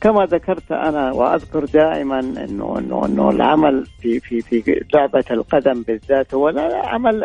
كما 0.00 0.26
ذكرت 0.26 0.72
أنا 0.72 1.12
وأذكر 1.12 1.64
دائما 1.64 2.20
انه 2.20 2.78
انه 2.78 3.06
إنه 3.06 3.30
العمل 3.30 3.86
في 4.02 4.20
في 4.20 4.40
في 4.40 4.84
لعبة 4.94 5.24
القدم 5.30 5.82
بالذات 5.82 6.34
هو 6.34 6.48
عمل 6.84 7.24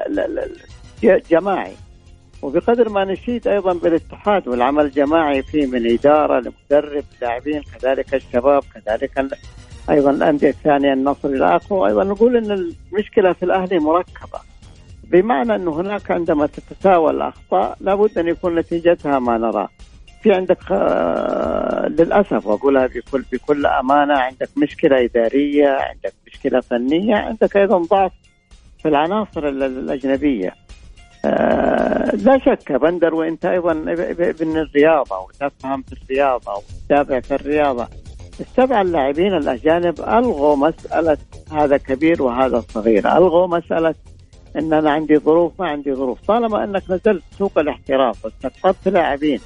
جماعي. 1.03 1.73
وبقدر 2.41 2.89
ما 2.89 3.05
نشيد 3.05 3.47
أيضا 3.47 3.73
بالاتحاد 3.73 4.47
والعمل 4.47 4.85
الجماعي 4.85 5.43
فيه 5.43 5.65
من 5.65 5.91
إدارة 5.91 6.39
لمدرب 6.39 7.03
لاعبين 7.21 7.61
كذلك 7.61 8.13
الشباب 8.13 8.63
كذلك 8.73 9.27
أيضا 9.89 10.11
الأندية 10.11 10.49
الثانية 10.49 10.93
النصر 10.93 11.27
إلى 11.29 11.55
آخره. 11.55 11.75
وأيضا 11.75 12.03
نقول 12.03 12.37
إن 12.37 12.51
المشكلة 12.51 13.33
في 13.33 13.43
الأهلي 13.43 13.79
مركبة. 13.79 14.39
بمعنى 15.03 15.55
إنه 15.55 15.71
هناك 15.71 16.11
عندما 16.11 16.47
تتساوى 16.47 17.11
الأخطاء 17.11 17.77
لابد 17.81 18.17
أن 18.17 18.27
يكون 18.27 18.55
نتيجتها 18.55 19.19
ما 19.19 19.37
نراه. 19.37 19.69
في 20.23 20.31
عندك 20.31 20.71
آه، 20.71 21.87
للأسف 21.87 22.47
واقولها 22.47 22.87
بكل 22.87 23.23
بكل 23.31 23.65
أمانة 23.65 24.13
عندك 24.13 24.49
مشكلة 24.57 25.03
إدارية 25.03 25.67
عندك 25.67 26.13
مشكلة 26.27 26.59
فنية 26.59 27.15
عندك 27.15 27.57
أيضا 27.57 27.77
ضعف 27.77 28.11
في 28.81 28.87
العناصر 28.87 29.47
الأجنبية. 29.47 30.55
آه، 31.25 32.15
لا 32.15 32.39
شك 32.45 32.71
بندر 32.71 33.15
وإنت 33.15 33.45
أيضا 33.45 33.71
ابن 34.19 34.57
الرياضة 34.57 35.19
وتفهم 35.19 35.81
في 35.81 35.93
الرياضة 35.93 36.53
وتتابع 36.53 37.19
في 37.19 37.35
الرياضة. 37.35 37.87
السبع 38.39 38.81
اللاعبين 38.81 39.33
الأجانب 39.33 39.99
ألغوا 39.99 40.55
مسألة 40.55 41.17
هذا 41.51 41.77
كبير 41.77 42.23
وهذا 42.23 42.59
صغير، 42.59 43.17
ألغوا 43.17 43.47
مسألة 43.47 43.95
إن 44.55 44.73
أنا 44.73 44.91
عندي 44.91 45.17
ظروف 45.17 45.51
ما 45.59 45.67
عندي 45.67 45.93
ظروف، 45.93 46.21
طالما 46.27 46.63
إنك 46.63 46.83
نزلت 46.89 47.23
سوق 47.37 47.57
الاحتراف 47.57 48.25
واستقطبت 48.25 48.87
لاعبين 48.87 49.39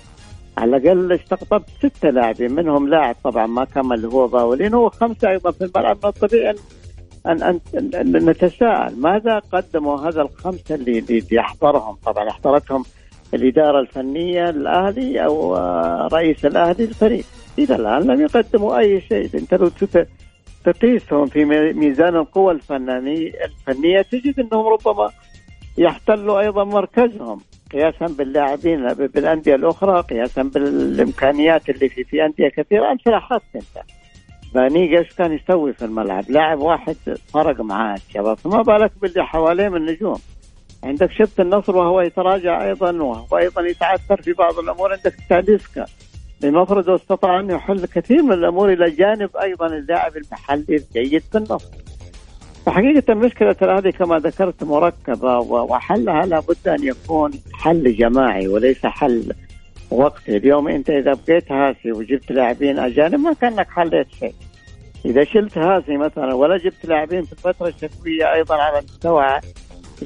على 0.57 0.77
الأقل 0.77 1.11
استقطبت 1.11 1.69
ستة 1.79 2.09
لاعبين 2.09 2.51
منهم 2.51 2.89
لاعب 2.89 3.15
طبعا 3.23 3.47
ما 3.47 3.65
كمل 3.65 4.05
هو 4.05 4.27
باولين 4.27 4.73
هو 4.73 4.89
خمسة 4.89 5.29
أيضا 5.29 5.51
في 5.51 5.63
الملعب. 5.63 5.97
من 6.03 6.09
الطبيعي 6.09 6.55
أن, 7.25 7.43
أن, 7.43 8.29
نتساءل 8.29 8.99
ماذا 8.99 9.39
قدموا 9.39 9.97
هذا 9.97 10.21
الخمسة 10.21 10.75
اللي, 10.75 10.99
اللي 10.99 11.23
يحضرهم. 11.31 11.95
طبعا 12.05 12.29
احضرتهم 12.29 12.83
الإدارة 13.33 13.79
الفنية 13.79 14.49
الأهلي 14.49 15.25
أو 15.25 15.55
رئيس 16.07 16.45
الأهلي 16.45 16.83
الفريق. 16.83 17.25
إلى 17.59 17.75
الآن 17.75 18.01
لم 18.01 18.21
يقدموا 18.21 18.77
أي 18.77 19.01
شيء. 19.01 19.29
أنت 19.35 19.53
لو 19.53 19.69
تقيسهم 20.65 21.25
في 21.25 21.45
ميزان 21.73 22.15
القوى 22.15 22.53
الفنانية 22.53 23.31
الفنية 23.45 24.01
تجد 24.01 24.39
أنهم 24.39 24.67
ربما 24.67 25.11
يحتلوا 25.77 26.39
أيضا 26.39 26.63
مركزهم. 26.63 27.39
قياسا 27.73 28.05
باللاعبين 28.05 28.93
بالأندية 28.93 29.55
الأخرى 29.55 30.01
قياسا 30.01 30.43
بالإمكانيات 30.43 31.69
اللي 31.69 31.89
في 31.89 32.03
في 32.03 32.25
أندية 32.25 32.49
كثيرة 32.49 32.91
أنت 32.91 33.07
لاحظت 33.07 33.55
أنت 33.55 33.85
فانيجا 34.53 34.99
إيش 34.99 35.13
كان 35.13 35.33
يسوي 35.33 35.73
في 35.73 35.85
الملعب؟ 35.85 36.23
لاعب 36.29 36.59
واحد 36.59 36.95
فرق 37.33 37.61
معاه 37.61 37.95
الشباب 37.95 38.37
فما 38.37 38.61
بالك 38.61 38.91
باللي 39.01 39.25
حواليه 39.25 39.69
من 39.69 39.85
نجوم. 39.85 40.19
عندك 40.83 41.11
شفت 41.11 41.39
النصر 41.39 41.75
وهو 41.75 42.01
يتراجع 42.01 42.63
أيضا 42.63 42.91
وهو 42.91 43.37
أيضا 43.37 43.61
يتعثر 43.61 44.21
في 44.21 44.33
بعض 44.33 44.59
الأمور 44.59 44.91
عندك 44.91 45.15
تاليسكا 45.29 45.85
المفروض 46.43 46.89
استطاع 46.89 47.39
أن 47.39 47.49
يحل 47.49 47.85
كثير 47.85 48.23
من 48.23 48.33
الأمور 48.33 48.73
إلى 48.73 48.91
جانب 48.91 49.37
أيضا 49.37 49.67
اللاعب 49.67 50.17
المحلي 50.17 50.75
الجيد 50.95 51.21
في 51.21 51.37
النصر. 51.37 51.71
فحقيقة 52.67 53.13
مشكلة 53.13 53.55
هذه 53.61 53.89
كما 53.89 54.19
ذكرت 54.19 54.63
مركبة 54.63 55.39
وحلها 55.39 56.25
لابد 56.25 56.67
أن 56.67 56.83
يكون 56.83 57.31
حل 57.53 57.95
جماعي 57.95 58.47
وليس 58.47 58.85
حل 58.85 59.33
وقت. 59.91 60.29
اليوم 60.29 60.67
أنت 60.67 60.89
إذا 60.89 61.13
بقيت 61.13 61.51
هاسي 61.51 61.91
وجبت 61.91 62.31
لاعبين 62.31 62.79
أجانب 62.79 63.19
ما 63.19 63.33
كأنك 63.33 63.69
حليت 63.69 64.07
شيء. 64.19 64.33
إذا 65.05 65.23
شلت 65.23 65.57
هاسي 65.57 65.97
مثلا 65.97 66.33
ولا 66.33 66.57
جبت 66.57 66.85
لاعبين 66.85 67.21
في 67.21 67.33
الفترة 67.33 67.67
الشتوية 67.67 68.33
أيضا 68.33 68.55
على 68.55 68.77
مستوى 68.77 69.39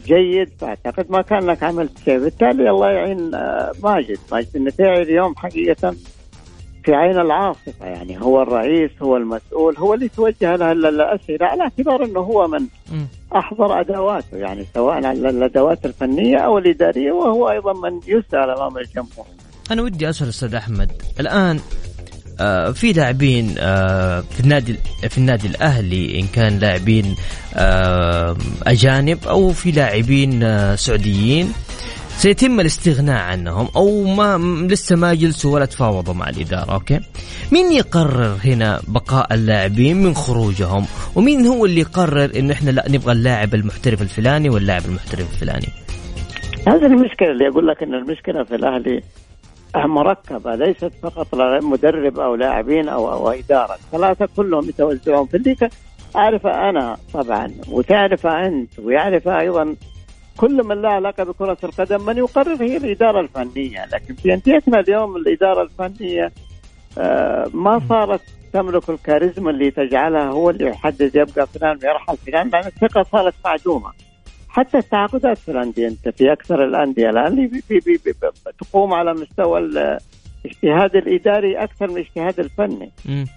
جيد 0.05 0.49
فأعتقد 0.59 1.11
ما 1.11 1.21
كأنك 1.21 1.63
عملت 1.63 1.97
شيء. 2.05 2.19
بالتالي 2.19 2.69
الله 2.69 2.89
يعين 2.89 3.35
آه، 3.35 3.71
ماجد. 3.83 4.19
ماجد 4.31 4.55
النتيعي 4.55 5.01
اليوم 5.01 5.35
حقيقة 5.35 5.95
في 6.83 6.93
عين 6.93 7.19
العاصفة 7.19 7.85
يعني 7.85 8.21
هو 8.21 8.41
الرئيس 8.41 8.91
هو 9.01 9.17
المسؤول 9.17 9.77
هو 9.77 9.93
اللي 9.93 10.07
توجه 10.09 10.55
له 10.55 10.71
الأسئلة 10.71 11.45
على 11.45 11.61
اعتبار 11.63 12.05
إنه 12.05 12.19
هو 12.19 12.47
من 12.47 12.65
أحضر 13.35 13.79
أدواته 13.79 14.37
يعني 14.37 14.65
سواء 14.73 14.95
على 14.95 15.11
الأدوات 15.29 15.85
الفنية 15.85 16.37
أو 16.37 16.57
الإدارية 16.57 17.11
وهو 17.11 17.49
أيضا 17.49 17.73
من 17.73 17.99
يسأل 18.07 18.49
أمام 18.49 18.77
الجمهور. 18.77 19.25
أنا 19.71 19.81
ودي 19.81 20.09
أسأل 20.09 20.29
أستاذ 20.29 20.55
أحمد 20.55 20.91
الآن 21.19 21.59
آه 22.39 22.71
في 22.71 22.93
لاعبين 22.93 23.55
آه 23.59 24.21
في 24.21 24.39
النادي 24.39 24.75
في 25.09 25.17
النادي 25.17 25.47
الأهلي 25.47 26.19
إن 26.19 26.27
كان 26.27 26.59
لاعبين 26.59 27.15
آه 27.55 28.37
أجانب 28.67 29.17
أو 29.27 29.49
في 29.49 29.71
لاعبين 29.71 30.43
آه 30.43 30.75
سعوديين 30.75 31.53
سيتم 32.17 32.59
الاستغناء 32.59 33.21
عنهم 33.21 33.67
أو 33.75 34.03
ما 34.03 34.37
لسه 34.67 34.95
ما 34.95 35.13
جلسوا 35.13 35.53
ولا 35.53 35.65
تفاوضوا 35.65 36.13
مع 36.13 36.29
الإدارة 36.29 36.73
أوكي؟ 36.73 36.99
مين 37.51 37.71
يقرر 37.71 38.37
هنا 38.45 38.81
بقاء 38.87 39.33
اللاعبين؟ 39.33 40.03
من 40.03 40.13
خروجهم. 40.13 40.85
ومين 41.15 41.45
هو 41.45 41.65
اللي 41.65 41.81
يقرر 41.81 42.31
إنه 42.35 42.53
إحنا 42.53 42.71
لا 42.71 42.85
نبغى 42.89 43.11
اللاعب 43.11 43.55
المحترف 43.55 44.01
الفلاني 44.01 44.49
واللاعب 44.49 44.85
المحترف 44.85 45.33
الفلاني؟ 45.33 45.67
هذه 46.67 46.85
المشكلة 46.85 47.31
اللي 47.31 47.47
أقول 47.47 47.67
لك 47.67 47.83
إن 47.83 47.93
المشكلة 47.93 48.43
في 48.43 48.55
الأهلي 48.55 49.01
مركبة 49.75 50.55
ليست 50.55 50.91
فقط 51.03 51.35
مدرب 51.63 52.19
أو 52.19 52.35
لاعبين 52.35 52.89
أو 52.89 53.13
أو 53.13 53.29
إدارة. 53.29 53.77
ثلاثة 53.91 54.27
كلهم 54.35 54.69
يتوزعون 54.69 55.27
في 55.27 55.37
الليكة 55.37 55.69
أعرف 56.15 56.47
أنا 56.47 56.97
طبعا 57.13 57.51
وتعرف 57.69 58.27
أنت 58.27 58.79
ويعرف 58.79 59.27
أيضا 59.27 59.75
كل 60.37 60.63
من 60.63 60.81
له 60.81 60.89
علاقة 60.89 61.23
بكرة 61.23 61.57
القدم 61.63 62.05
من 62.05 62.17
يقرر 62.17 62.63
هي 62.63 62.77
الإدارة 62.77 63.19
الفنية 63.19 63.85
لكن 63.85 64.15
في 64.15 64.33
أنديتنا 64.33 64.79
اليوم 64.79 65.15
الإدارة 65.15 65.61
الفنية 65.61 66.31
آه، 66.97 67.49
ما 67.53 67.81
صارت 67.89 68.21
تملك 68.53 68.89
الكاريزما 68.89 69.51
اللي 69.51 69.71
تجعلها 69.71 70.23
هو 70.29 70.49
اللي 70.49 70.65
يحدد 70.65 71.15
يبقى 71.15 71.47
فلان 71.47 71.77
ويرحل 71.83 72.17
فلان 72.17 72.49
لأن 72.49 72.65
الثقة 72.67 73.03
صارت 73.03 73.33
معدومة 73.45 73.91
حتى 74.49 74.77
التعاقدات 74.77 75.37
في 75.37 75.51
الأندية 75.51 75.87
أنت 75.87 76.09
في 76.09 76.31
أكثر 76.31 76.63
الأندية 76.65 77.09
الآن 77.09 77.35
بي 77.35 77.47
بي 77.69 77.79
بي 77.79 77.99
بي 78.05 78.13
تقوم 78.59 78.93
على 78.93 79.13
مستوى 79.13 79.59
الاجتهاد 80.45 80.95
الإداري 80.95 81.57
أكثر 81.63 81.87
من 81.87 81.93
الاجتهاد 81.97 82.39
الفني. 82.39 82.91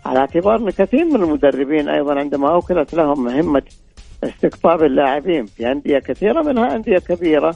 على 0.06 0.18
اعتبار 0.18 0.56
إن 0.56 0.70
كثير 0.70 1.04
من 1.04 1.22
المدربين 1.22 1.88
أيضا 1.88 2.14
عندما 2.18 2.50
أوكلت 2.54 2.94
لهم 2.94 3.24
مهمه 3.24 3.62
استقطاب 4.24 4.82
اللاعبين 4.84 5.46
في 5.46 5.72
أندية 5.72 5.98
كثيرة 5.98 6.42
منها 6.42 6.76
أندية 6.76 6.98
كبيرة. 6.98 7.54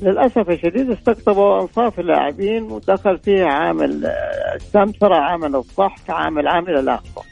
للأسف 0.00 0.50
الشديد 0.50 0.90
استقطبوا 0.90 1.60
أنصاف 1.62 2.00
اللاعبين 2.00 2.62
ودخل 2.62 3.18
فيه 3.18 3.44
عامل 3.44 4.06
السمسره 4.54 5.14
عامل 5.14 5.56
الضحك 5.56 6.10
عامل 6.10 6.48
عامل 6.48 6.78
الآخر 6.78 7.22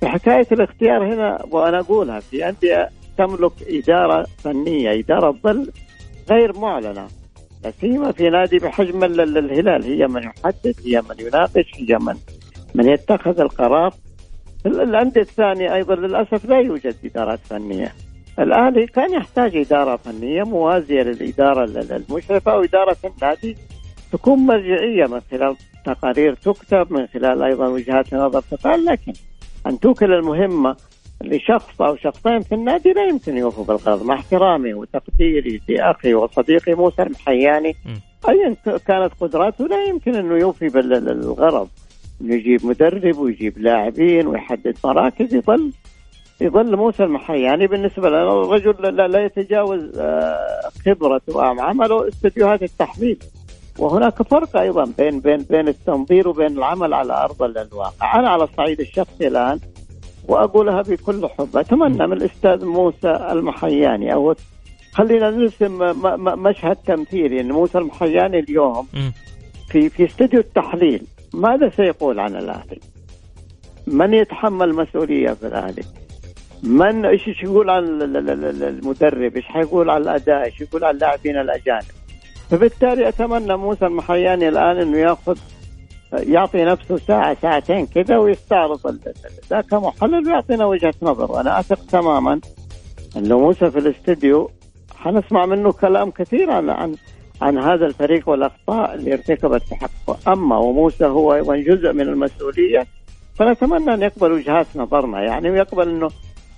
في 0.00 0.08
حكايه 0.08 0.46
الاختيار 0.52 1.14
هنا 1.14 1.44
وأنا 1.50 1.80
أقولها 1.80 2.20
في 2.20 2.48
أندية 2.48 2.88
تملك 3.18 3.52
إدارة 3.68 4.26
فنية 4.38 4.98
إدارة 5.00 5.36
ظل 5.44 5.70
غير 6.30 6.58
معلنة. 6.58 7.06
لا 7.64 7.70
سيما 7.80 8.12
في 8.12 8.30
نادي 8.30 8.58
بحجم 8.58 9.04
ال- 9.04 9.20
ال- 9.20 9.38
الهلال. 9.38 9.84
هي 9.84 10.06
من 10.06 10.22
يحدد 10.22 10.74
هي 10.84 11.02
من 11.08 11.26
يناقش 11.26 11.70
هي 11.76 11.98
من 11.98 12.14
من 12.74 12.88
يتخذ 12.88 13.40
القرار. 13.40 13.94
ال- 14.66 14.80
الأندية 14.80 15.20
الثانية 15.20 15.74
أيضا 15.74 15.94
للأسف 15.94 16.44
لا 16.44 16.60
يوجد 16.60 16.94
إدارات 17.04 17.38
فنية. 17.38 17.92
الاهلي 18.38 18.86
كان 18.86 19.12
يحتاج 19.12 19.56
إدارة 19.56 19.96
فنية 19.96 20.42
موازية 20.42 21.02
للإدارة 21.02 21.64
ال- 21.64 21.78
ال- 21.78 21.92
المشرفة 22.10 22.52
أو 22.52 22.64
إدارة 22.64 22.96
النادي 23.04 23.56
تكون 24.12 24.38
مرجعية 24.38 25.06
من 25.06 25.20
خلال 25.30 25.56
تقارير 25.86 26.34
تكتب 26.34 26.92
من 26.92 27.06
خلال 27.06 27.42
أيضا 27.42 27.68
وجهات 27.68 28.14
نظر 28.14 28.40
تقال 28.50 28.84
لكن 28.84 29.12
أن 29.66 29.80
توكل 29.80 30.12
المهمة 30.12 30.76
لشخص 31.24 31.82
أو 31.82 31.96
شخصين 31.96 32.40
في 32.40 32.54
النادي 32.54 32.92
لا 32.92 33.04
يمكن 33.04 33.36
يوفوا 33.36 33.64
بالغرض. 33.64 34.02
مع 34.02 34.14
احترامي 34.14 34.74
وتقديري 34.74 35.60
لأخي 35.68 36.14
وصديقي 36.14 36.74
موسى 36.74 37.02
المحياني. 37.02 37.74
ايا 38.28 38.56
كانت 38.86 39.12
قدراته 39.20 39.66
لا 39.66 39.84
يمكن 39.84 40.14
انه 40.14 40.36
يوفي 40.36 40.68
بالغرض. 40.68 41.68
انه 42.20 42.34
يجيب 42.34 42.66
مدرب 42.66 43.18
ويجيب 43.18 43.58
لاعبين 43.58 44.26
ويحدد 44.26 44.76
مراكز 44.84 45.34
يظل 45.34 45.72
يظل 46.40 46.76
موسى 46.76 47.04
المحياني 47.04 47.66
بالنسبة 47.66 48.08
لنا 48.08 48.32
الرجل 48.32 48.96
لا, 48.96 49.08
لا 49.08 49.24
يتجاوز 49.24 49.98
آه، 49.98 50.60
خبرته 50.86 51.42
عمله 51.42 52.08
استديوهات 52.08 52.62
التحليل 52.62 53.18
وهناك 53.78 54.22
فرق 54.22 54.56
أيضا 54.56 54.92
بين 54.98 55.20
بين 55.20 55.42
بين 55.50 55.68
التنظير 55.68 56.28
وبين 56.28 56.46
العمل 56.58 56.94
على 56.94 57.12
أرض 57.12 57.42
الواقع 57.42 58.18
أنا 58.18 58.28
على 58.30 58.44
الصعيد 58.44 58.80
الشخصي 58.80 59.28
الآن 59.28 59.60
وأقولها 60.28 60.82
بكل 60.82 61.28
حب 61.28 61.56
أتمنى 61.56 62.06
من 62.06 62.12
الأستاذ 62.12 62.64
موسى 62.64 63.28
المحياني 63.30 64.14
أو 64.14 64.34
خلينا 64.92 65.30
نرسم 65.30 65.78
مشهد 66.42 66.76
تمثيلي 66.76 67.40
ان 67.40 67.52
موسى 67.52 67.78
المحياني 67.78 68.38
اليوم. 68.38 68.86
في 69.68 69.88
في 69.88 70.04
استوديو 70.04 70.40
التحليل 70.40 71.02
ماذا 71.34 71.68
سيقول 71.68 72.20
عن 72.20 72.36
الاهلي؟ 72.36 72.80
من 73.86 74.14
يتحمل 74.14 74.68
المسؤوليه 74.68 75.30
في 75.32 75.46
الاهلي؟ 75.46 75.82
من 76.62 77.04
إيش 77.06 77.28
يقول 77.42 77.70
عن 77.70 77.84
ال- 77.84 78.16
ال- 78.16 78.44
ال- 78.44 78.62
المدرب؟ 78.64 79.36
إيش 79.36 79.44
حيقول 79.44 79.90
عن 79.90 80.02
الأداء؟ 80.02 80.44
إيش 80.44 80.60
يقول 80.60 80.84
عن 80.84 80.94
اللاعبين 80.94 81.36
الأجانب؟ 81.38 81.82
فبالتالي 82.50 83.08
أتمنى 83.08 83.56
موسى 83.56 83.86
المحياني 83.86 84.48
الآن 84.48 84.76
إنه 84.80 84.98
ياخذ 84.98 85.38
يعطي 86.12 86.64
نفسه 86.64 86.96
ساعة 86.96 87.36
ساعتين 87.42 87.86
كذا 87.86 88.16
ويستعرض 88.18 88.98
ذا 89.50 89.60
كمحلل 89.60 90.28
ويعطينا 90.28 90.64
وجهة 90.64 90.94
نظر 91.02 91.32
وأنا 91.32 91.60
أثق 91.60 91.86
تماما 91.86 92.40
أنه 93.16 93.38
موسى 93.38 93.70
في 93.70 93.78
الاستديو 93.78 94.50
حنسمع 94.96 95.46
منه 95.46 95.72
كلام 95.72 96.10
كثير 96.10 96.50
عن 96.50 96.70
عن 96.70 96.94
عن 97.42 97.58
هذا 97.58 97.86
الفريق 97.86 98.28
والأخطاء 98.28 98.94
اللي 98.94 99.12
ارتكبت 99.12 99.62
في 99.62 99.74
حقه 99.74 100.32
أما 100.32 100.56
وموسى 100.58 101.04
هو 101.06 101.34
أيضا 101.34 101.56
جزء 101.56 101.92
من 101.92 102.00
المسؤولية 102.00 102.86
فنتمنى 103.34 103.94
أن 103.94 104.02
يقبل 104.02 104.32
وجهات 104.32 104.66
نظرنا 104.76 105.22
يعني 105.22 105.50
ويقبل 105.50 105.88
أنه 105.88 106.10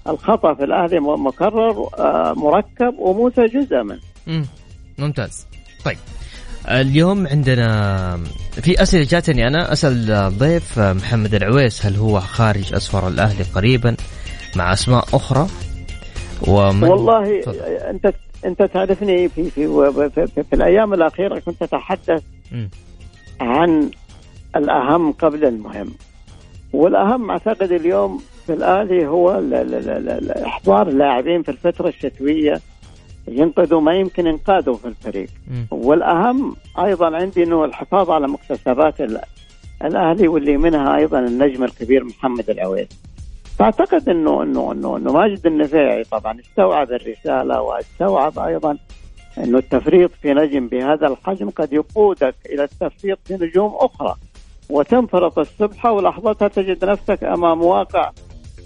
الخطأ 0.09 0.55
في 0.55 0.65
الأهلي 0.65 1.01
م- 1.01 1.27
مكرر 1.27 1.89
آه، 1.99 2.33
مركب 2.37 2.95
وموسى 2.99 3.47
جزء 3.47 3.83
منه 3.83 4.01
مم. 4.27 4.45
ممتاز 4.99 5.47
طيب 5.85 5.99
اليوم 6.69 7.27
عندنا 7.27 8.21
في 8.53 8.83
أسئلة 8.83 9.05
جاتني 9.05 9.47
أنا 9.47 9.73
أسأل 9.73 10.07
ضيف 10.39 10.79
محمد 10.79 11.35
العويس 11.35 11.87
هل 11.87 11.97
هو 11.97 12.21
خارج 12.21 12.75
اسفار 12.75 13.09
الأهلي 13.09 13.43
قريبا 13.55 13.97
مع 14.57 14.73
أسماء 14.73 15.05
أخرى 15.13 15.47
ومن 16.49 16.85
والله 16.85 17.41
تفضل. 17.41 17.59
أنت 17.65 18.13
أنت 18.45 18.63
تعرفني 18.63 19.29
في 19.29 19.51
في 19.51 19.67
في, 19.93 20.27
في, 20.27 20.43
في 20.43 20.53
الأيام 20.53 20.95
الأخيرة 20.95 21.39
كنت 21.39 21.63
أتحدث. 21.63 22.23
عن 23.41 23.91
الأهم 24.57 25.13
قبل 25.13 25.45
المهم 25.45 25.93
والأهم 26.73 27.31
أعتقد 27.31 27.73
اليوم 27.73 28.23
في 28.47 28.53
الاهلي 28.53 29.07
هو 29.07 29.43
إحضار 30.47 30.89
اللاعبين 30.89 31.43
في 31.43 31.49
الفترة 31.51 31.89
الشتوية 31.89 32.61
ينقذوا 33.29 33.81
ما 33.81 33.95
يمكن 33.95 34.27
انقاذه 34.27 34.73
في 34.73 34.89
الفريق. 34.89 35.29
مم. 35.51 35.67
والأهم 35.71 36.57
أيضا 36.79 37.17
عندي 37.17 37.43
إنه 37.43 37.65
الحفاظ 37.65 38.11
على 38.11 38.29
مكتسبات 38.29 39.01
ال- 39.01 39.21
الأهلي 39.85 40.29
واللي 40.29 40.57
منها 40.57 40.97
أيضا 40.97 41.19
النجم 41.19 41.65
الكبير 41.65 42.05
محمد 42.05 42.51
العويس 42.51 42.89
فأعتقد 43.59 44.09
انه 44.09 44.43
انه 44.43 44.73
انه 44.73 44.97
إنه 44.97 45.13
ماجد 45.13 45.47
النفيعي 45.47 46.05
طبعا 46.05 46.41
استوعب 46.41 46.93
الرسالة 46.93 47.63
واستوعب 47.63 48.39
أيضا 48.39 48.79
إنه 49.39 49.59
التفريط 49.59 50.11
في 50.23 50.35
نجم 50.35 50.67
بهذا 50.69 51.07
الحجم 51.07 51.51
قد 51.51 51.73
يقودك 51.73 52.35
إلى 52.47 52.65
التفريط 52.65 53.19
في 53.25 53.35
نجوم 53.35 53.73
أخرى. 53.75 54.15
وتنفرط 54.71 55.39
السبحه 55.39 55.93
ولحظتها 55.93 56.49
تجد 56.49 56.85
نفسك 56.85 57.25
أمام 57.25 57.63
واقع 57.63 58.11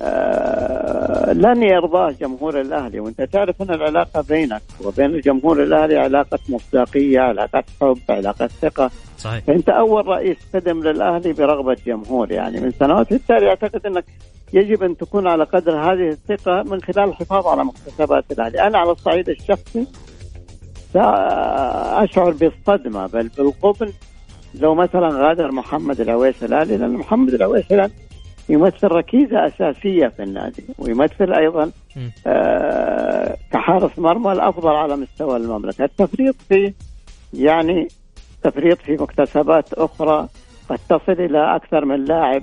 آه 0.03 1.33
لن 1.33 1.63
يرضاه 1.63 2.11
جمهور 2.21 2.61
الأهلي. 2.61 3.01
وأنت 3.01 3.23
تعرف 3.23 3.63
أن 3.63 3.75
العلاقة 3.75 4.25
بينك 4.29 4.63
وبين 4.85 5.07
الجمهور 5.07 5.63
الأهلي 5.63 5.99
علاقة 5.99 6.39
مصداقية 6.49 7.21
علاقة 7.21 7.65
حب 7.81 7.99
علاقة 8.11 8.47
ثقة. 8.47 8.91
صحيح. 9.19 9.45
فانت 9.45 9.69
أول 9.69 10.07
رئيس 10.07 10.37
قدم 10.55 10.83
للأهلي 10.83 11.33
برغبة 11.33 11.77
جمهور. 11.87 12.33
يعني 12.33 12.61
من 12.61 12.71
سنوات 12.71 13.11
بالتالي 13.11 13.49
أعتقد 13.49 13.87
أنك 13.87 14.05
يجب 14.53 14.83
أن 14.83 14.97
تكون 14.97 15.27
على 15.27 15.45
قدر 15.45 15.77
هذه 15.77 16.09
الثقة 16.09 16.63
من 16.63 16.83
خلال 16.83 17.09
الحفاظ 17.09 17.47
على 17.47 17.65
مكتسبات 17.65 18.25
الأهلي، 18.33 18.61
أنا 18.67 18.79
على 18.79 18.91
الصعيد 18.91 19.29
الشخصي 19.29 19.87
اشعر 20.97 22.31
بالصدمة 22.31 23.07
بل 23.07 23.29
بالقبل 23.29 23.93
لو 24.55 24.75
مثلا 24.75 25.09
غادر 25.09 25.53
محمد 25.53 26.01
العويس 26.01 26.45
الاهلي 26.45 26.77
لأن 26.77 26.93
محمد 26.93 27.35
العويس 27.35 27.73
الان 27.73 27.91
يمثل 28.49 28.87
ركيزة 28.89 29.47
أساسية 29.47 30.07
في 30.09 30.23
النادي 30.23 30.65
ويمثل 30.79 31.33
أيضا 31.33 31.71
مم. 31.97 32.11
آه 32.27 33.37
كحارس 33.53 33.99
مرمى 33.99 34.33
الافضل 34.33 34.71
على 34.71 34.97
مستوى 34.97 35.37
المملكة، 35.37 35.85
التفريط 35.85 36.35
في 36.49 36.73
يعني 37.35 37.89
تفريط 38.43 38.79
في 38.79 38.93
مكتسبات 38.93 39.73
أخرى 39.73 40.29
قد 40.69 40.79
تصل 40.89 41.13
إلى 41.13 41.57
أكثر 41.57 41.85
من 41.85 42.05
لاعب. 42.05 42.43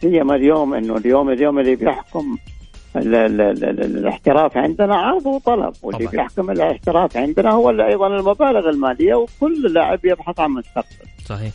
سيما 0.00 0.34
اليوم 0.34 0.74
إنه 0.74 0.96
اليوم 0.96 1.30
اليوم 1.30 1.58
اللي 1.58 1.76
بيحكم 1.76 2.36
ال 2.96 3.14
ال 3.14 3.40
ال 3.40 3.64
ال 3.64 3.80
الاحتراف 3.98 4.56
عندنا 4.56 4.96
عرض 4.96 5.26
وطلب 5.26 5.72
واللي 5.82 6.06
طبعاً. 6.06 6.10
بيحكم 6.10 6.50
الاحتراف 6.50 7.16
عندنا 7.16 7.50
هو 7.50 7.70
أيضا 7.70 8.06
المبالغ 8.06 8.68
المالية 8.70 9.14
وكل 9.14 9.72
لاعب 9.72 9.98
يبحث 10.04 10.40
عن 10.40 10.50
مستقبل 10.50 11.08
صحيح 11.24 11.52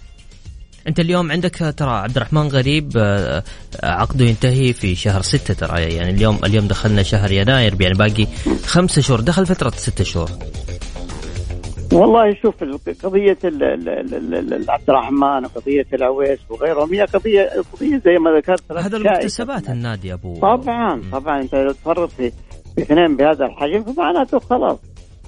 أنت 0.88 1.00
اليوم 1.00 1.32
عندك 1.32 1.74
ترى 1.78 1.90
عبد 1.90 2.16
الرحمن 2.18 2.48
غريب 2.48 2.92
آه، 2.98 3.44
عقده 3.84 4.26
ينتهي 4.26 4.74
في 4.74 4.96
شهر 4.96 5.22
ستة 5.22 5.54
ترى. 5.54 5.82
يعني 5.82 6.10
اليوم 6.12 6.40
اليوم 6.46 6.68
دخلنا 6.68 7.04
شهر 7.04 7.32
يناير 7.32 7.82
يعني 7.82 7.94
باقي 7.94 8.28
خمسة 8.66 9.02
شهور. 9.02 9.20
دخل 9.22 9.46
فترة 9.46 9.70
ستة 9.70 10.04
شهور. 10.04 10.30
والله 11.94 12.36
شوف 12.42 12.64
ال- 12.64 14.66
عبد 14.70 14.90
الرحمن 14.90 15.46
وقضية 15.46 15.86
العويس 15.94 16.40
وغيرهم 16.50 16.94
هي 16.94 17.02
قضية 17.02 17.50
قضية 17.74 18.02
زي 18.06 18.18
ما 18.22 18.32
ذكرت 18.38 18.72
هذا. 18.72 18.98
المكتسبات 18.98 19.70
النادي 19.70 20.14
أبو. 20.14 20.40
طبعا 20.40 21.02
طبعا. 21.12 21.42
أنت 21.42 21.56
لو 21.56 21.72
تفرط 21.72 22.12
في 22.12 22.32
اثنين 22.80 23.18
بهذا 23.18 23.46
الحجم 23.46 23.84
فمعناته 23.94 24.40
خلاص. 24.40 24.78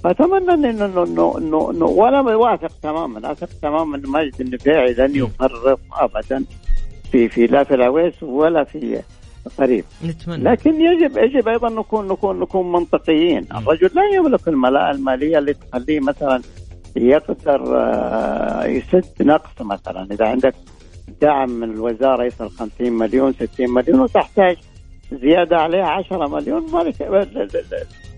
فاتمنى 0.03 0.53
إنه 0.53 0.85
انه 0.85 1.03
انه 1.03 1.37
انه, 1.37 1.71
إنه 1.71 1.85
وأنا 1.85 2.21
واثق 2.21 2.71
تماما. 2.81 3.31
أثق 3.31 3.49
تماما 3.61 3.97
ان 3.97 4.01
ماجد 4.01 4.41
النفيعي 4.41 4.93
لن 4.93 5.15
يفرط 5.15 5.79
ابدا 5.91 6.45
في 7.11 7.29
في 7.29 7.47
لا 7.47 7.63
في 7.63 7.75
العويس 7.75 8.23
ولا 8.23 8.63
في 8.63 9.01
قريب. 9.57 9.85
نتمنى. 10.05 10.43
لكن 10.43 10.81
يجب 10.81 11.17
يجب 11.17 11.47
أيضا 11.47 11.69
نكون 11.69 12.07
نكون 12.07 12.39
نكون 12.39 12.71
منطقيين. 12.71 13.47
الرجل 13.55 13.89
لا 13.95 14.03
يملك 14.15 14.47
الملاءه 14.47 14.91
المالية 14.91 15.37
اللي 15.37 15.53
تخليه 15.53 15.99
مثلا 15.99 16.41
يقدر 16.95 17.77
آه، 17.77 18.65
يسد 18.65 19.05
نقص 19.21 19.61
مثلا. 19.61 20.07
إذا 20.11 20.25
عندك 20.25 20.55
دعم 21.21 21.49
من 21.49 21.71
الوزارة 21.71 22.23
يصل 22.23 22.49
50 22.49 22.93
مليون 22.93 23.33
60 23.33 23.69
مليون 23.69 23.99
وتحتاج 23.99 24.57
زيادة 25.11 25.57
عليها 25.57 25.85
10 25.85 26.27
مليون 26.27 26.65
ذلك 26.83 28.08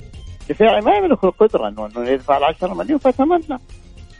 الدفاعي 0.51 0.81
ما 0.81 0.95
يملك 0.95 1.23
القدرة 1.23 1.67
إنه 1.67 2.09
يدفع 2.09 2.37
ال 2.37 2.43
10 2.43 2.73
مليون 2.73 2.99
فتمنى 2.99 3.59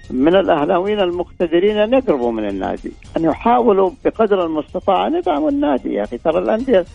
من 0.09 0.35
الأهلاويين 0.35 0.99
المقتدرين 0.99 1.77
أن 1.77 1.93
يقربوا 1.93 2.31
من 2.31 2.47
النادي 2.47 2.91
أن 3.17 3.23
يحاولوا 3.23 3.91
بقدر 4.05 4.45
المستطاع 4.45 5.07
أن 5.07 5.15
يدعموا 5.15 5.49
النادي. 5.49 5.93
يا 5.93 6.03
أخي 6.03 6.17
ترى 6.17 6.39
الأندية 6.39 6.85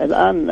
الآن 0.00 0.46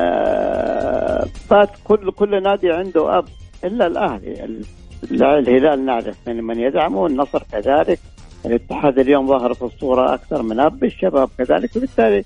بات 1.51 1.71
كل 1.85 2.11
كل 2.11 2.43
نادي 2.43 2.73
عنده 2.73 3.19
أب 3.19 3.25
إلا 3.65 3.87
الأهلي. 3.87 4.63
الهلال 5.11 5.85
نعرف 5.85 6.17
من 6.27 6.45
من 6.45 6.61
يدعمه 6.61 7.07
النصر 7.07 7.43
كذلك. 7.53 7.99
الاتحاد 8.47 8.99
اليوم 8.99 9.27
ظهر 9.27 9.55
في 9.55 9.63
الصورة 9.63 10.15
أكثر 10.15 10.43
من 10.43 10.61
أب 10.61 10.85
الشباب 10.85 11.29
كذلك. 11.39 11.77
وبالتالي 11.77 12.25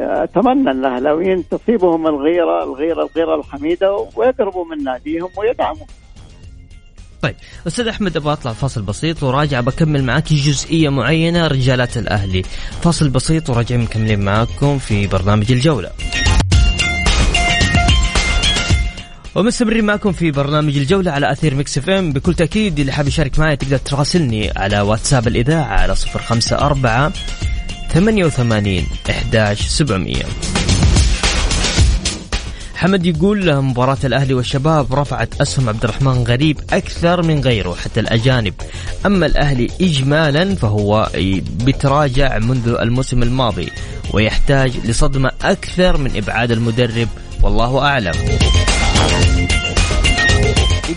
أتمنى 0.00 0.70
الأهلاويين 0.70 1.44
تصيبهم 1.48 2.06
الغيرة 2.06 2.64
الغيرة 2.64 3.02
الغيرة 3.02 3.34
الحميدة 3.40 4.06
ويقربوا 4.16 4.64
من 4.64 4.84
ناديهم 4.84 5.28
ويدعموا. 5.36 5.86
طيب 7.22 7.34
أستاذ 7.66 7.88
أحمد 7.88 8.16
أبغى 8.16 8.32
أطلع 8.32 8.52
فاصل 8.52 8.82
بسيط 8.82 9.22
وراجع 9.22 9.60
بكمل 9.60 10.04
معاك 10.04 10.32
جزئية 10.32 10.88
معينة 10.88 11.46
رجالات 11.46 11.96
الأهلي. 11.96 12.42
فاصل 12.82 13.08
بسيط 13.08 13.50
وراجعين 13.50 13.80
مكملين 13.80 14.24
معاكم 14.24 14.78
في 14.78 15.06
برنامج 15.06 15.52
الجولة. 15.52 15.90
ومستمرين 19.34 19.84
معكم 19.84 20.12
في 20.12 20.30
برنامج 20.30 20.76
الجولة 20.76 21.10
على 21.10 21.32
أثير 21.32 21.54
Mix 21.54 21.78
FM. 21.78 22.12
بكل 22.12 22.34
تأكيد 22.34 22.78
اللي 22.78 22.92
حاب 22.92 23.06
يشارك 23.06 23.38
معي 23.38 23.56
تقدر 23.56 23.76
تراسلني 23.76 24.50
على 24.56 24.80
واتساب 24.80 25.28
الإذاعة 25.28 25.64
على 25.64 25.94
صفر 25.94 26.20
خمسة 27.90 27.98
أربعة 27.98 28.02
ثمانية 28.02 28.24
وثمانين 28.24 28.86
إحداش 29.10 29.66
سبعمية. 29.66 30.24
حمد 32.76 33.06
يقول 33.06 33.62
مباراة 33.62 33.98
الأهلي 34.04 34.34
والشباب 34.34 34.94
رفعت 34.94 35.40
أسهم 35.40 35.68
عبد 35.68 35.84
الرحمن 35.84 36.24
غريب 36.24 36.60
أكثر 36.72 37.22
من 37.22 37.40
غيره 37.40 37.74
حتى 37.74 38.00
الأجانب. 38.00 38.54
أما 39.06 39.26
الأهلي 39.26 39.68
إجمالا 39.80 40.54
فهو 40.54 41.10
بتراجع 41.64 42.38
منذ 42.38 42.68
الموسم 42.80 43.22
الماضي 43.22 43.68
ويحتاج 44.12 44.72
لصدمة 44.84 45.30
أكثر 45.42 45.96
من 45.96 46.16
إبعاد 46.16 46.50
المدرب 46.50 47.08
والله 47.42 47.78
أعلم. 47.78 48.14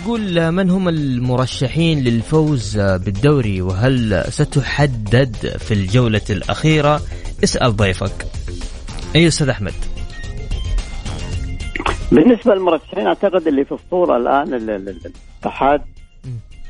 يقول 0.04 0.50
من 0.50 0.70
هم 0.70 0.88
المرشحين 0.88 2.04
للفوز 2.04 2.78
بالدوري 2.78 3.62
وهل 3.62 4.24
ستحدد 4.28 5.36
في 5.58 5.74
الجولة 5.74 6.20
الأخيرة؟ 6.30 7.00
اسأل 7.44 7.76
ضيفك. 7.76 8.26
أي 9.16 9.28
أستاذ 9.28 9.48
أحمد؟ 9.48 9.72
بالنسبة 12.12 12.54
للمرشحين 12.54 13.06
أعتقد 13.06 13.46
اللي 13.46 13.64
في 13.64 13.72
الصورة 13.72 14.16
الآن 14.16 14.54
الاتحاد 14.54 15.82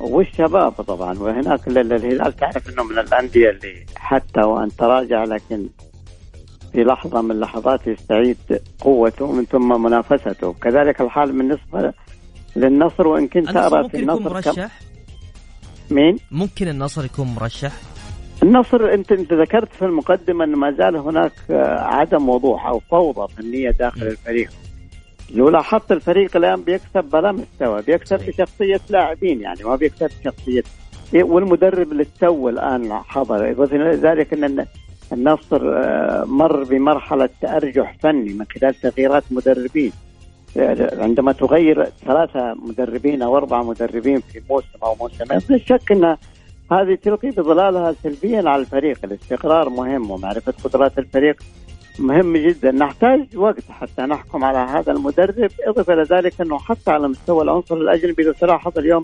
والشباب 0.00 0.72
طبعا. 0.72 1.18
وهناك 1.18 1.68
الهلال 1.68 2.36
تعرف 2.36 2.70
إنه 2.70 2.84
من 2.84 2.98
الأندية 2.98 3.50
اللي 3.50 3.86
حتى 3.96 4.40
وأن 4.40 4.68
تراجع 4.76 5.24
لكن 5.24 5.66
في 6.72 6.84
لحظة 6.84 7.22
من 7.22 7.30
اللحظات 7.30 7.86
يستعيد 7.86 8.60
قوته 8.80 9.24
ومن 9.24 9.44
ثم 9.44 9.82
منافسته. 9.82 10.52
كذلك 10.52 11.00
الحال 11.00 11.32
بالنسبة 11.32 11.92
للنصر 12.68 13.06
وإن 13.06 13.28
كنت 13.28 13.56
أرى 13.56 13.88
في 13.88 13.96
النصر 13.96 14.22
مرشح 14.22 14.52
كم... 14.52 15.94
مين؟ 15.94 16.18
ممكن 16.30 16.68
النصر 16.68 17.04
يكون 17.04 17.26
مرشح؟ 17.26 17.72
النصر 18.42 18.94
أنت 18.94 19.12
أنت 19.12 19.32
ذكرت 19.32 19.72
في 19.72 19.84
المقدمة 19.84 20.44
انه 20.44 20.56
ما 20.56 20.70
زال 20.70 20.96
هناك 20.96 21.32
عدم 21.78 22.28
وضوح 22.28 22.66
أو 22.66 22.80
فوضى 22.80 23.34
فنية 23.34 23.70
داخل 23.70 24.00
م. 24.04 24.08
الفريق. 24.08 24.50
لو 25.30 25.48
لاحظت 25.48 25.92
الفريق 25.92 26.36
الآن 26.36 26.62
بيكسب 26.62 27.04
بلا 27.12 27.32
مستوى 27.32 27.82
بيكسب 27.82 28.20
بشخصية 28.26 28.80
لاعبين 28.90 29.40
يعني 29.40 29.64
ما 29.64 29.76
بيكسب 29.76 30.10
بشخصيه 30.20 30.62
والمدرب 31.14 31.92
اللي 31.92 32.06
تو 32.20 32.48
الآن 32.48 32.92
حضر. 32.92 33.64
ذلك 33.94 34.32
أن 34.32 34.66
النصر 35.12 35.60
مر 36.26 36.64
بمرحلة 36.64 37.28
تأرجح 37.40 37.96
فني 38.02 38.32
من 38.32 38.44
خلال 38.44 38.74
تغييرات 38.74 39.24
مدربين. 39.30 39.92
عندما 40.92 41.32
تغير 41.32 41.84
ثلاثة 42.06 42.54
مدربين 42.54 43.22
أو 43.22 43.36
أربعة 43.36 43.62
مدربين 43.62 44.20
في 44.20 44.42
موسم 44.50 44.78
أو 44.82 44.94
موسمين 44.94 45.40
لا 45.48 45.58
شك 45.58 45.92
أن 45.92 46.16
هذه 46.72 46.94
تلقي 46.94 47.30
بظلالها 47.30 47.94
سلبيا 48.02 48.48
على 48.50 48.62
الفريق. 48.62 48.98
الاستقرار 49.04 49.68
مهم 49.68 50.10
ومعرفة 50.10 50.54
قدرات 50.64 50.98
الفريق 50.98 51.42
مهم 51.98 52.36
جدا. 52.36 52.70
نحتاج 52.70 53.26
وقت 53.36 53.64
حتى 53.70 54.02
نحكم 54.02 54.44
على 54.44 54.58
هذا 54.58 54.92
المدرب. 54.92 55.50
إضافة 55.66 55.92
إلى 55.92 56.02
ذلك 56.02 56.40
أنه 56.40 56.58
حتى 56.58 56.90
على 56.90 57.08
مستوى 57.08 57.42
العنصر 57.42 57.76
الأجنبي 57.76 58.22
لو 58.22 58.32
تلاحظ 58.32 58.78
اليوم 58.78 59.02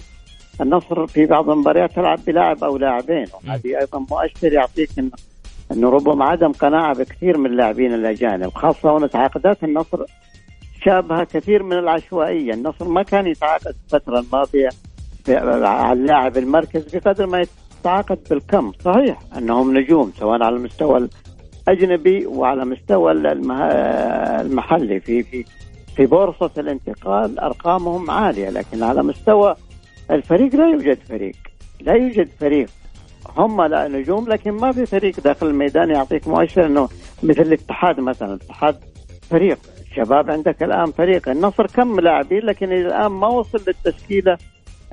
النصر 0.60 1.06
في 1.06 1.26
بعض 1.26 1.50
المباريات 1.50 1.92
تلعب 1.92 2.18
بلاعب 2.26 2.64
أو 2.64 2.76
لاعبين 2.76 3.26
وهذه 3.34 3.78
أيضا 3.78 3.98
مؤشر 4.10 4.52
يعطيك 4.52 4.90
أنه 4.98 5.10
أنه 5.72 5.90
ربما 5.90 6.24
عدم 6.24 6.52
قناعة 6.52 6.98
بكثير 6.98 7.38
من 7.38 7.46
اللاعبين 7.46 7.94
الأجانب 7.94 8.50
خاصة 8.50 8.96
هنا 8.96 9.06
تعاقدات 9.06 9.64
النصر 9.64 10.04
شابهة 10.84 11.24
كثير 11.24 11.62
من 11.62 11.78
العشوائية، 11.78 12.54
النصر 12.54 12.88
ما 12.88 13.02
كان 13.02 13.26
يتعاقد 13.26 13.74
الفترة 13.84 14.18
الماضية 14.20 14.68
على 15.28 16.00
اللاعب 16.00 16.36
المركز 16.36 16.96
بقدر 16.96 17.26
ما 17.26 17.44
يتعاقد 17.80 18.18
بالكم، 18.30 18.72
صحيح 18.84 19.18
أنهم 19.38 19.78
نجوم 19.78 20.12
سواء 20.18 20.42
على 20.42 20.56
المستوى 20.56 21.08
الأجنبي 21.68 22.26
وعلى 22.26 22.64
مستوى 22.64 23.12
المحلي. 23.12 25.00
في 25.00 25.22
في 25.22 25.44
في 25.96 26.06
بورصة 26.06 26.50
الانتقال 26.58 27.38
أرقامهم 27.38 28.10
عالية، 28.10 28.50
لكن 28.50 28.82
على 28.82 29.02
مستوى 29.02 29.54
الفريق 30.10 30.54
لا 30.54 30.66
يوجد 30.66 30.98
فريق، 31.08 31.36
لا 31.80 31.92
يوجد 31.92 32.28
فريق. 32.40 32.68
هم 33.36 33.62
لا 33.62 33.88
نجوم 33.88 34.28
لكن 34.28 34.50
ما 34.50 34.72
في 34.72 34.86
فريق 34.86 35.20
داخل 35.20 35.46
الميدان 35.46 35.90
يعطيك 35.90 36.28
مؤشر 36.28 36.66
إنه 36.66 36.88
مثل 37.22 37.42
الاتحاد 37.42 38.00
مثلا، 38.00 38.34
الاتحاد 38.34 38.76
فريق. 39.30 39.58
شباب 39.96 40.30
عندك 40.30 40.62
الآن 40.62 40.86
فريق 40.86 41.28
النصر 41.28 41.66
كم 41.66 42.00
لاعبين 42.00 42.44
لكن 42.44 42.72
الآن 42.72 43.06
ما 43.06 43.26
وصل 43.26 43.60
للتشكيلة 43.66 44.38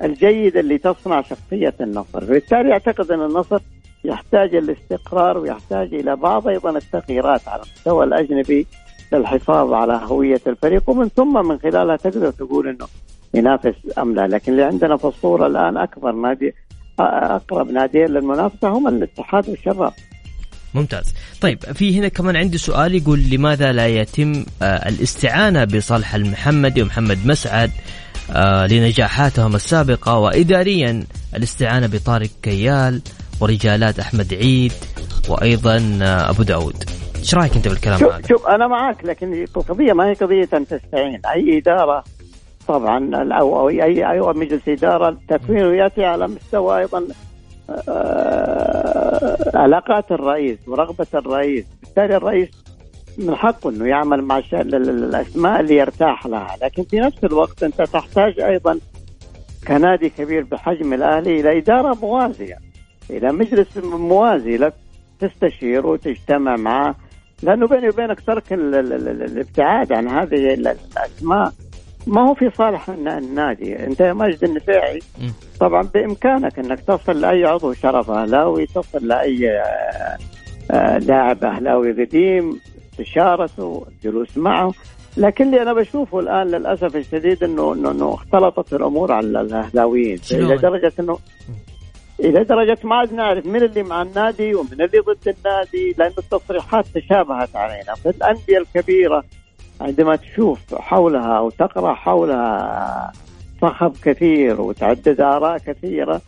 الجيدة 0.02 0.60
اللي 0.60 0.78
تصنع 0.78 1.22
شخصية 1.22 1.74
النصر، 1.80 2.20
فبالتالي 2.20 2.72
أعتقد 2.72 3.10
أن 3.10 3.22
النصر 3.22 3.60
يحتاج 4.04 4.54
الاستقرار 4.54 5.38
ويحتاج 5.38 5.94
إلى 5.94 6.16
بعض 6.16 6.48
أيضا 6.48 6.70
التغييرات 6.70 7.48
على 7.48 7.62
المستوى 7.62 8.04
الأجنبي 8.04 8.66
للحفاظ 9.12 9.72
على 9.72 10.00
هوية 10.04 10.40
الفريق 10.46 10.90
ومن 10.90 11.08
ثم 11.08 11.48
من 11.48 11.58
خلالها 11.58 11.96
تقدر 11.96 12.30
تقول 12.30 12.68
إنه 12.68 12.86
ينافس 13.34 13.98
أم 13.98 14.14
لا، 14.14 14.26
لكن 14.26 14.52
اللي 14.52 14.62
عندنا 14.62 14.96
في 14.96 15.04
الصورة 15.04 15.46
الآن 15.46 15.76
أكبر 15.76 16.12
نادي 16.12 16.54
أقرب 17.00 17.70
ناديين 17.70 18.06
للمنافسة 18.06 18.68
هم 18.68 18.88
الاتحاد 18.88 19.48
والشباب. 19.48 19.92
ممتاز. 20.74 21.14
طيب 21.40 21.58
في 21.58 21.98
هنا 21.98 22.08
كمان 22.08 22.36
عندي 22.36 22.58
سؤال 22.58 22.94
يقول 22.94 23.20
لماذا 23.30 23.72
لا 23.72 23.86
يتم 23.86 24.44
آه 24.62 24.88
الاستعانة 24.88 25.64
بصالح 25.64 26.14
المحمدي 26.14 26.82
ومحمد 26.82 27.26
مسعد 27.26 27.70
آه 28.30 28.66
لنجاحاتهم 28.66 29.54
السابقة؟ 29.54 30.18
وإداريا 30.18 31.04
الاستعانة 31.36 31.86
بطارق 31.86 32.30
كيال 32.42 33.02
ورجالات 33.40 33.98
أحمد 33.98 34.34
عيد 34.34 34.72
وأيضا 35.28 35.98
آه 36.02 36.30
أبو 36.30 36.42
داود. 36.42 36.84
إيش 37.18 37.34
رأيك 37.34 37.56
أنت 37.56 37.68
بالكلام 37.68 37.98
شوف 37.98 38.12
هذا؟ 38.12 38.28
شوف 38.28 38.46
أنا 38.46 38.66
معك 38.66 39.04
لكن 39.04 39.42
القضية 39.42 39.92
ما 39.92 40.08
هي 40.10 40.14
قضية 40.14 40.48
أن 40.54 40.66
تستعين. 40.66 41.20
أي 41.26 41.58
إدارة 41.58 42.04
طبعا 42.68 43.10
أو 43.40 43.60
أو 43.60 43.68
أي 43.68 44.10
أي 44.10 44.20
مجلس 44.20 44.62
إدارة 44.68 45.18
تكوينه 45.28 45.82
ياتي 45.82 46.04
على 46.04 46.28
مستوى 46.28 46.78
أيضا 46.78 47.04
علاقات 49.54 50.12
الرئيس 50.12 50.58
ورغبة 50.68 51.06
الرئيس. 51.14 51.64
بالتالي 51.82 52.16
الرئيس 52.16 52.48
من 53.18 53.34
حقه 53.34 53.70
إنه 53.70 53.86
يعمل 53.86 54.22
مع 54.22 54.42
الأسماء 54.52 55.60
اللي 55.60 55.76
يرتاح 55.76 56.26
لها. 56.26 56.56
لكن 56.62 56.82
في 56.82 57.00
نفس 57.00 57.24
الوقت 57.24 57.62
أنت 57.62 57.82
تحتاج 57.82 58.40
أيضا 58.40 58.78
كنادي 59.68 60.08
كبير 60.08 60.44
بحجم 60.44 60.92
الأهلي 60.92 61.40
إلى 61.40 61.58
إدارة 61.58 61.94
موازية. 61.94 62.56
إلى 63.10 63.32
مجلس 63.32 63.76
موازي 63.76 64.56
لك 64.56 64.74
تستشير 65.20 65.86
وتجتمع 65.86 66.56
معه. 66.56 66.96
لأنه 67.42 67.66
بيني 67.66 67.88
وبينك 67.88 68.20
ترك 68.20 68.52
الابتعاد 68.52 69.92
عن 69.92 70.08
هذه 70.08 70.54
الأسماء. 70.54 71.52
ما 72.08 72.28
هو 72.28 72.34
في 72.34 72.50
صالح 72.50 72.88
النادي 72.88 73.86
أنت 73.86 74.00
يا 74.00 74.12
ماجد 74.12 74.44
النفيعي 74.44 74.98
طبعا 75.60 75.82
بإمكانك 75.82 76.58
إنك 76.58 76.80
تصل 76.80 77.20
لأي 77.20 77.44
عضو 77.44 77.72
شرف 77.72 78.10
أهلاوي 78.10 78.66
تصل 78.66 79.06
لأي 79.08 79.62
لاعب 81.00 81.44
أهلاوي 81.44 82.04
قديم 82.04 82.60
استشارته 82.92 83.86
الجلوس 83.88 84.38
معه. 84.38 84.72
لكن 85.16 85.44
اللي 85.44 85.62
أنا 85.62 85.72
بشوفه 85.72 86.20
الآن 86.20 86.46
للأسف 86.46 86.96
الشديد 86.96 87.44
إنه 87.44 87.72
إنه, 87.72 87.90
إنه 87.90 88.14
اختلطت 88.14 88.72
الأمور 88.72 89.12
على 89.12 89.40
الأهلاويين. 89.40 90.18
إلى 90.32 90.56
درجة 90.56 90.92
إنه 91.00 91.18
إلى 92.20 92.44
درجة 92.44 92.78
ما 92.84 92.96
عاد 92.96 93.12
نعرف 93.12 93.46
من 93.46 93.62
اللي 93.62 93.82
مع 93.82 94.02
النادي 94.02 94.54
ومن 94.54 94.72
اللي 94.72 94.98
ضد 94.98 95.34
النادي 95.38 95.94
لأن 95.98 96.12
التصريحات 96.18 96.86
تشابهت 96.94 97.56
علينا. 97.56 97.94
في 97.94 98.08
الأندية 98.08 98.58
الكبيرة 98.58 99.24
عندما 99.80 100.16
تشوف 100.16 100.74
حولها 100.74 101.38
أو 101.38 101.50
تقرأ 101.50 101.94
حولها 101.94 103.12
صخب 103.62 103.92
كثير 104.02 104.60
وتعدد 104.60 105.20
آراء 105.20 105.58
كثيرة 105.58 106.20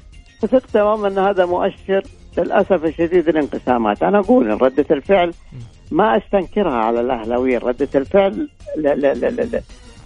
فثق 0.43 0.67
تماما 0.67 1.09
أن 1.09 1.19
هذا 1.19 1.47
مؤشر 1.47 2.03
للأسف 2.39 2.85
الشديد 2.85 3.29
الانقسامات. 3.29 4.03
أنا 4.03 4.19
أقول 4.19 4.63
ردة 4.63 4.87
الفعل 4.91 5.33
ما 5.91 6.17
أستنكرها 6.17 6.75
على 6.77 7.01
الأهلاوية 7.01 7.59
ردة 7.59 7.89
الفعل 7.95 8.49
لا 8.77 8.95
لا 8.95 9.15
لا 9.15 9.27
لا, 9.27 9.43
لا. 9.43 9.61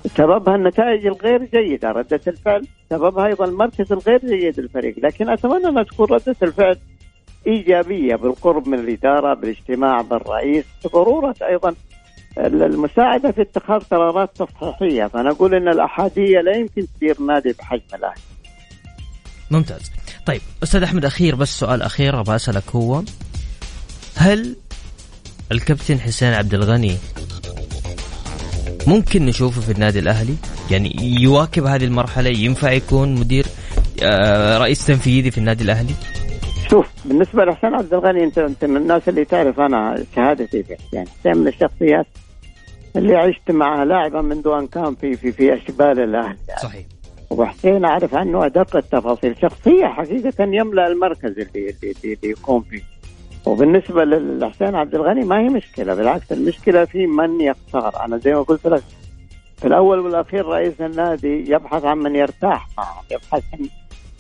سببها 0.07 0.55
النتائج 0.57 1.07
الغير 1.07 1.45
جيدة. 1.45 1.91
ردة 1.91 2.21
الفعل 2.27 2.67
سببها 2.91 3.27
أيضا 3.27 3.45
المركز 3.45 3.93
الغير 3.93 4.19
جيد 4.19 4.61
للفريق. 4.61 4.95
لكن 4.99 5.29
أتمنى 5.29 5.69
أن 5.69 5.87
تكون 5.87 6.07
ردة 6.07 6.37
الفعل 6.43 6.79
إيجابية 7.47 8.17
بالقرب 8.17 8.69
من 8.69 8.79
الإدارة 8.79 9.35
بالإجتماع 9.35 10.01
بالرئيس 10.01 10.65
ضرورة 10.93 11.35
أيضا 11.43 11.75
المساعدة 12.39 13.33
في 13.33 13.43
اتخاذ 13.43 13.81
قرارات 13.81 14.31
تصحيحية. 14.37 15.07
فأنا 15.07 15.31
أقول 15.31 15.55
أن 15.55 15.69
الأحادية 15.69 16.41
لا 16.41 16.57
يمكن 16.57 16.87
تدير 16.97 17.21
نادي 17.21 17.53
بحجم 17.59 17.83
الأهلي 17.95 18.21
ممتاز. 19.51 19.93
طيب 20.27 20.41
أستاذ 20.63 20.83
أحمد 20.83 21.05
أخير 21.05 21.35
بس 21.35 21.59
سؤال 21.59 21.83
أخير 21.83 22.21
أبغى 22.21 22.37
أسألك 22.37 22.71
هو 22.77 23.03
هل 24.17 24.57
الكابتن 25.53 26.01
حسين 26.01 26.33
عبد 26.33 26.55
الغني 26.55 26.97
ممكن 28.87 29.27
نشوفه 29.27 29.61
في 29.61 29.73
النادي 29.73 29.99
الأهلي؟ 29.99 30.35
يعني 30.71 30.93
يواكب 31.23 31.65
هذه 31.65 31.85
المرحلة 31.85 32.31
ينفع 32.31 32.73
يكون 32.73 33.15
مدير 33.15 33.47
آه، 34.03 34.59
رئيس 34.59 34.87
تنفيذي 34.87 35.31
في 35.31 35.39
النادي 35.39 35.65
الأهلي؟ 35.65 35.95
شوف 36.71 36.87
بالنسبة 37.05 37.45
لحسين 37.45 37.75
عبد 37.75 37.95
الغني 37.95 38.25
أنت 38.25 38.39
أنت 38.39 38.65
من 38.65 38.77
الناس 38.77 39.09
اللي 39.09 39.25
تعرف 39.25 39.61
أنا 39.61 40.05
شهادتي 40.17 40.63
في 40.63 40.77
حسين 40.77 41.05
حسين 41.09 41.37
من 41.37 41.49
الشخصيات 41.49 42.07
اللي 42.97 43.17
عشت 43.17 43.51
معها 43.51 43.85
لاعبا 43.85 44.21
منذ 44.23 44.49
ان 44.49 44.67
كان 44.67 44.95
في 44.95 45.17
في 45.17 45.33
في 45.33 45.55
أشبال 45.55 46.01
الأهلي. 46.01 46.37
يعني. 46.49 46.61
صحيح. 46.63 46.87
وحسين 47.31 47.85
أعرف 47.85 48.15
عنه 48.15 48.47
أدق 48.47 48.77
التفاصيل. 48.77 49.37
شخصية 49.43 49.87
حقيقة 49.87 50.45
يملأ 50.45 50.87
المركز 50.87 51.31
اللي 51.31 51.45
اللي, 51.55 51.95
اللي, 52.05 52.19
يقوم 52.31 52.61
فيه. 52.61 52.83
وبالنسبة 53.47 54.05
لحسين 54.05 54.75
عبد 54.75 54.95
الغني 54.95 55.25
ما 55.25 55.39
هي 55.41 55.49
مشكلة 55.49 55.95
بالعكس 55.95 56.33
المشكلة 56.33 56.85
في 56.85 57.07
من 57.07 57.41
يختار. 57.41 58.05
أنا 58.05 58.17
زي 58.19 58.35
ما 58.35 58.43
قلت 58.43 58.67
لك 58.67 58.83
في 59.57 59.67
الأول 59.67 59.99
والأخير 59.99 60.47
رئيس 60.47 60.81
النادي 60.81 61.53
يبحث 61.53 61.85
عن 61.85 61.99
من 61.99 62.17
يرتاح 62.17 62.69
معه 62.79 63.03
يبحث 63.11 63.43
عن 63.53 63.69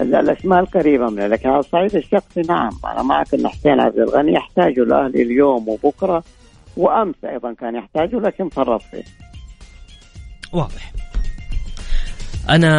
الأسماء 0.01 0.61
القريبة 0.61 1.11
منه. 1.11 1.27
لكن 1.27 1.49
على 1.49 1.59
الصعيد 1.59 1.97
الشخصي 1.97 2.41
نعم 2.41 2.73
أنا 2.85 3.03
معك 3.03 3.35
إن 3.35 3.49
حسين 3.49 3.81
عبد 3.81 3.99
الغني 3.99 4.33
يحتاج 4.33 4.79
الاهلي 4.79 5.23
اليوم 5.23 5.69
وبكرة. 5.69 6.25
وأمس 6.77 7.25
أيضا 7.25 7.53
كان 7.53 7.75
يحتاجه 7.75 8.17
لكن 8.17 8.49
فرط 8.49 8.83
فيه. 8.83 9.05
واضح. 10.53 10.93
أنا 12.51 12.73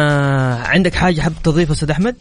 عندك 0.66 0.94
حاجة 0.94 1.20
حاب 1.20 1.32
تضيفها 1.44 1.72
أستاذ 1.72 1.90
أحمد؟ 1.90 2.16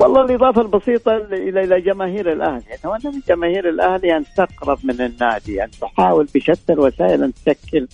والله 0.00 0.24
الإضافة 0.24 0.60
البسيطة 0.60 1.16
إلى 1.16 1.64
إلى 1.64 1.80
جماهير 1.80 2.32
الأهلي، 2.32 2.64
اتمنى 2.74 3.14
من 3.14 3.20
جماهير 3.28 3.68
الأهلي 3.68 4.16
أن 4.16 4.24
تقرب 4.36 4.78
من 4.84 5.00
النادي، 5.00 5.64
أن 5.64 5.70
تحاول 5.70 6.28
بشتى 6.34 6.72
الوسائل 6.72 7.22
أن 7.22 7.32
تشكل 7.34 7.88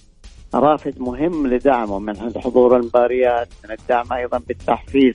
رافد 0.54 1.00
مهم 1.00 1.46
لدعمه 1.46 1.98
من 1.98 2.16
حضور 2.36 2.76
المباريات، 2.76 3.48
من 3.64 3.70
الدعم 3.70 4.12
أيضا 4.12 4.38
بالتحفيز، 4.48 5.14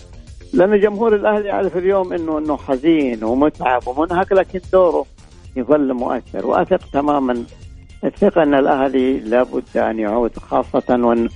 لأن 0.54 0.80
جمهور 0.80 1.16
الأهلي 1.16 1.48
يعرف 1.48 1.78
اليوم 1.78 2.14
انه 2.14 2.38
إنه 2.38 2.58
حزين 2.58 3.24
ومتعب 3.24 3.88
ومنهك 3.88 4.32
لكن 4.32 4.60
دوره 4.74 5.06
يظل 5.56 5.94
مؤثر، 5.94 6.48
وأثق 6.48 6.90
تماما 6.94 7.44
الثقة 8.04 8.44
أن 8.44 8.54
الأهلي 8.54 9.20
لابد 9.20 9.78
أن 9.78 10.00
يعود 10.00 10.38
خاصة 10.38 10.84
وأن 10.90 11.30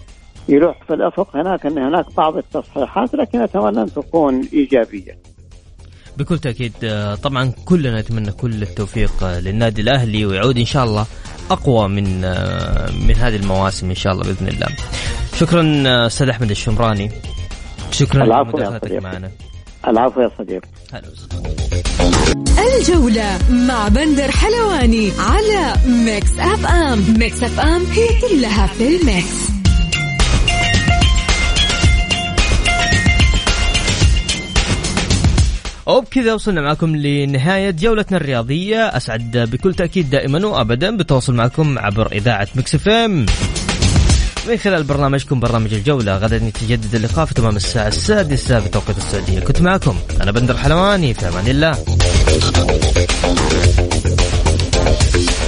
يروح 0.49 0.83
في 0.87 0.93
الأفق 0.93 1.35
هناك 1.35 1.65
ان 1.65 1.77
هناك 1.77 2.05
بعض 2.17 2.37
التصحيحات 2.37 3.15
لكن 3.15 3.41
أتمنى 3.41 3.81
أن 3.81 3.93
تكون 3.93 4.47
إيجابية. 4.53 5.17
بكل 6.17 6.39
تأكيد 6.39 6.73
آه، 6.83 7.15
طبعا 7.15 7.51
كلنا 7.65 8.01
نتمنى 8.01 8.31
كل 8.31 8.61
التوفيق 8.61 9.23
آه، 9.23 9.39
للنادي 9.39 9.81
الأهلي 9.81 10.25
ويعود 10.25 10.57
إن 10.57 10.65
شاء 10.65 10.83
الله 10.83 11.05
أقوى 11.51 11.87
من 11.87 12.23
آه، 12.23 12.91
من 12.91 13.15
هذه 13.15 13.35
المواسم 13.35 13.89
إن 13.89 13.95
شاء 13.95 14.13
الله 14.13 14.23
بإذن 14.23 14.47
الله. 14.47 14.67
شكرا 15.35 15.83
أستاذ 16.07 16.29
أحمد 16.29 16.49
الشمراني. 16.49 17.11
شكرا 17.91 18.25
لمداخلتك 18.25 18.91
معنا. 18.91 19.31
العفو 19.87 20.21
يا 20.21 20.31
صديقي. 20.37 20.67
هلا 20.93 21.03
الجولة 22.79 23.39
مع 23.49 23.87
بندر 23.87 24.31
حلواني 24.31 25.11
على 25.19 25.73
Mix 25.87 26.31
FM، 26.39 27.03
Mix 27.19 27.43
FM 27.43 27.85
هي 27.85 28.07
كلها 28.21 28.67
في 28.67 28.87
ال 28.87 29.00
mix. 29.00 29.49
وبكذا 35.87 36.33
وصلنا 36.33 36.61
معكم 36.61 36.95
لنهاية 36.95 37.71
جولتنا 37.71 38.17
الرياضية 38.17 38.77
أسعد 38.77 39.37
بكل 39.51 39.73
تأكيد 39.73 40.09
دائما 40.09 40.47
وأبدا 40.47 40.97
بالتواصل 40.97 41.33
معكم 41.33 41.79
عبر 41.79 42.11
إذاعة 42.11 42.47
مكس 42.55 42.87
ام 42.87 43.25
من 44.47 44.57
خلال 44.57 44.83
برنامجكم 44.83 45.39
برنامج 45.39 45.73
الجولة 45.73 46.17
غدا 46.17 46.35
يتجدد 46.35 46.95
اللقاء 46.95 47.25
في 47.25 47.33
تمام 47.33 47.55
الساعة 47.55 47.87
السادسة 47.87 48.59
بتوقيت 48.59 48.97
السعودية. 48.97 49.39
كنت 49.39 49.61
معكم 49.61 49.95
أنا 50.21 50.31
بندر 50.31 50.57
حلواني 50.57 51.13
في 51.13 51.27
أمان 51.27 51.47
الله. 51.47 51.77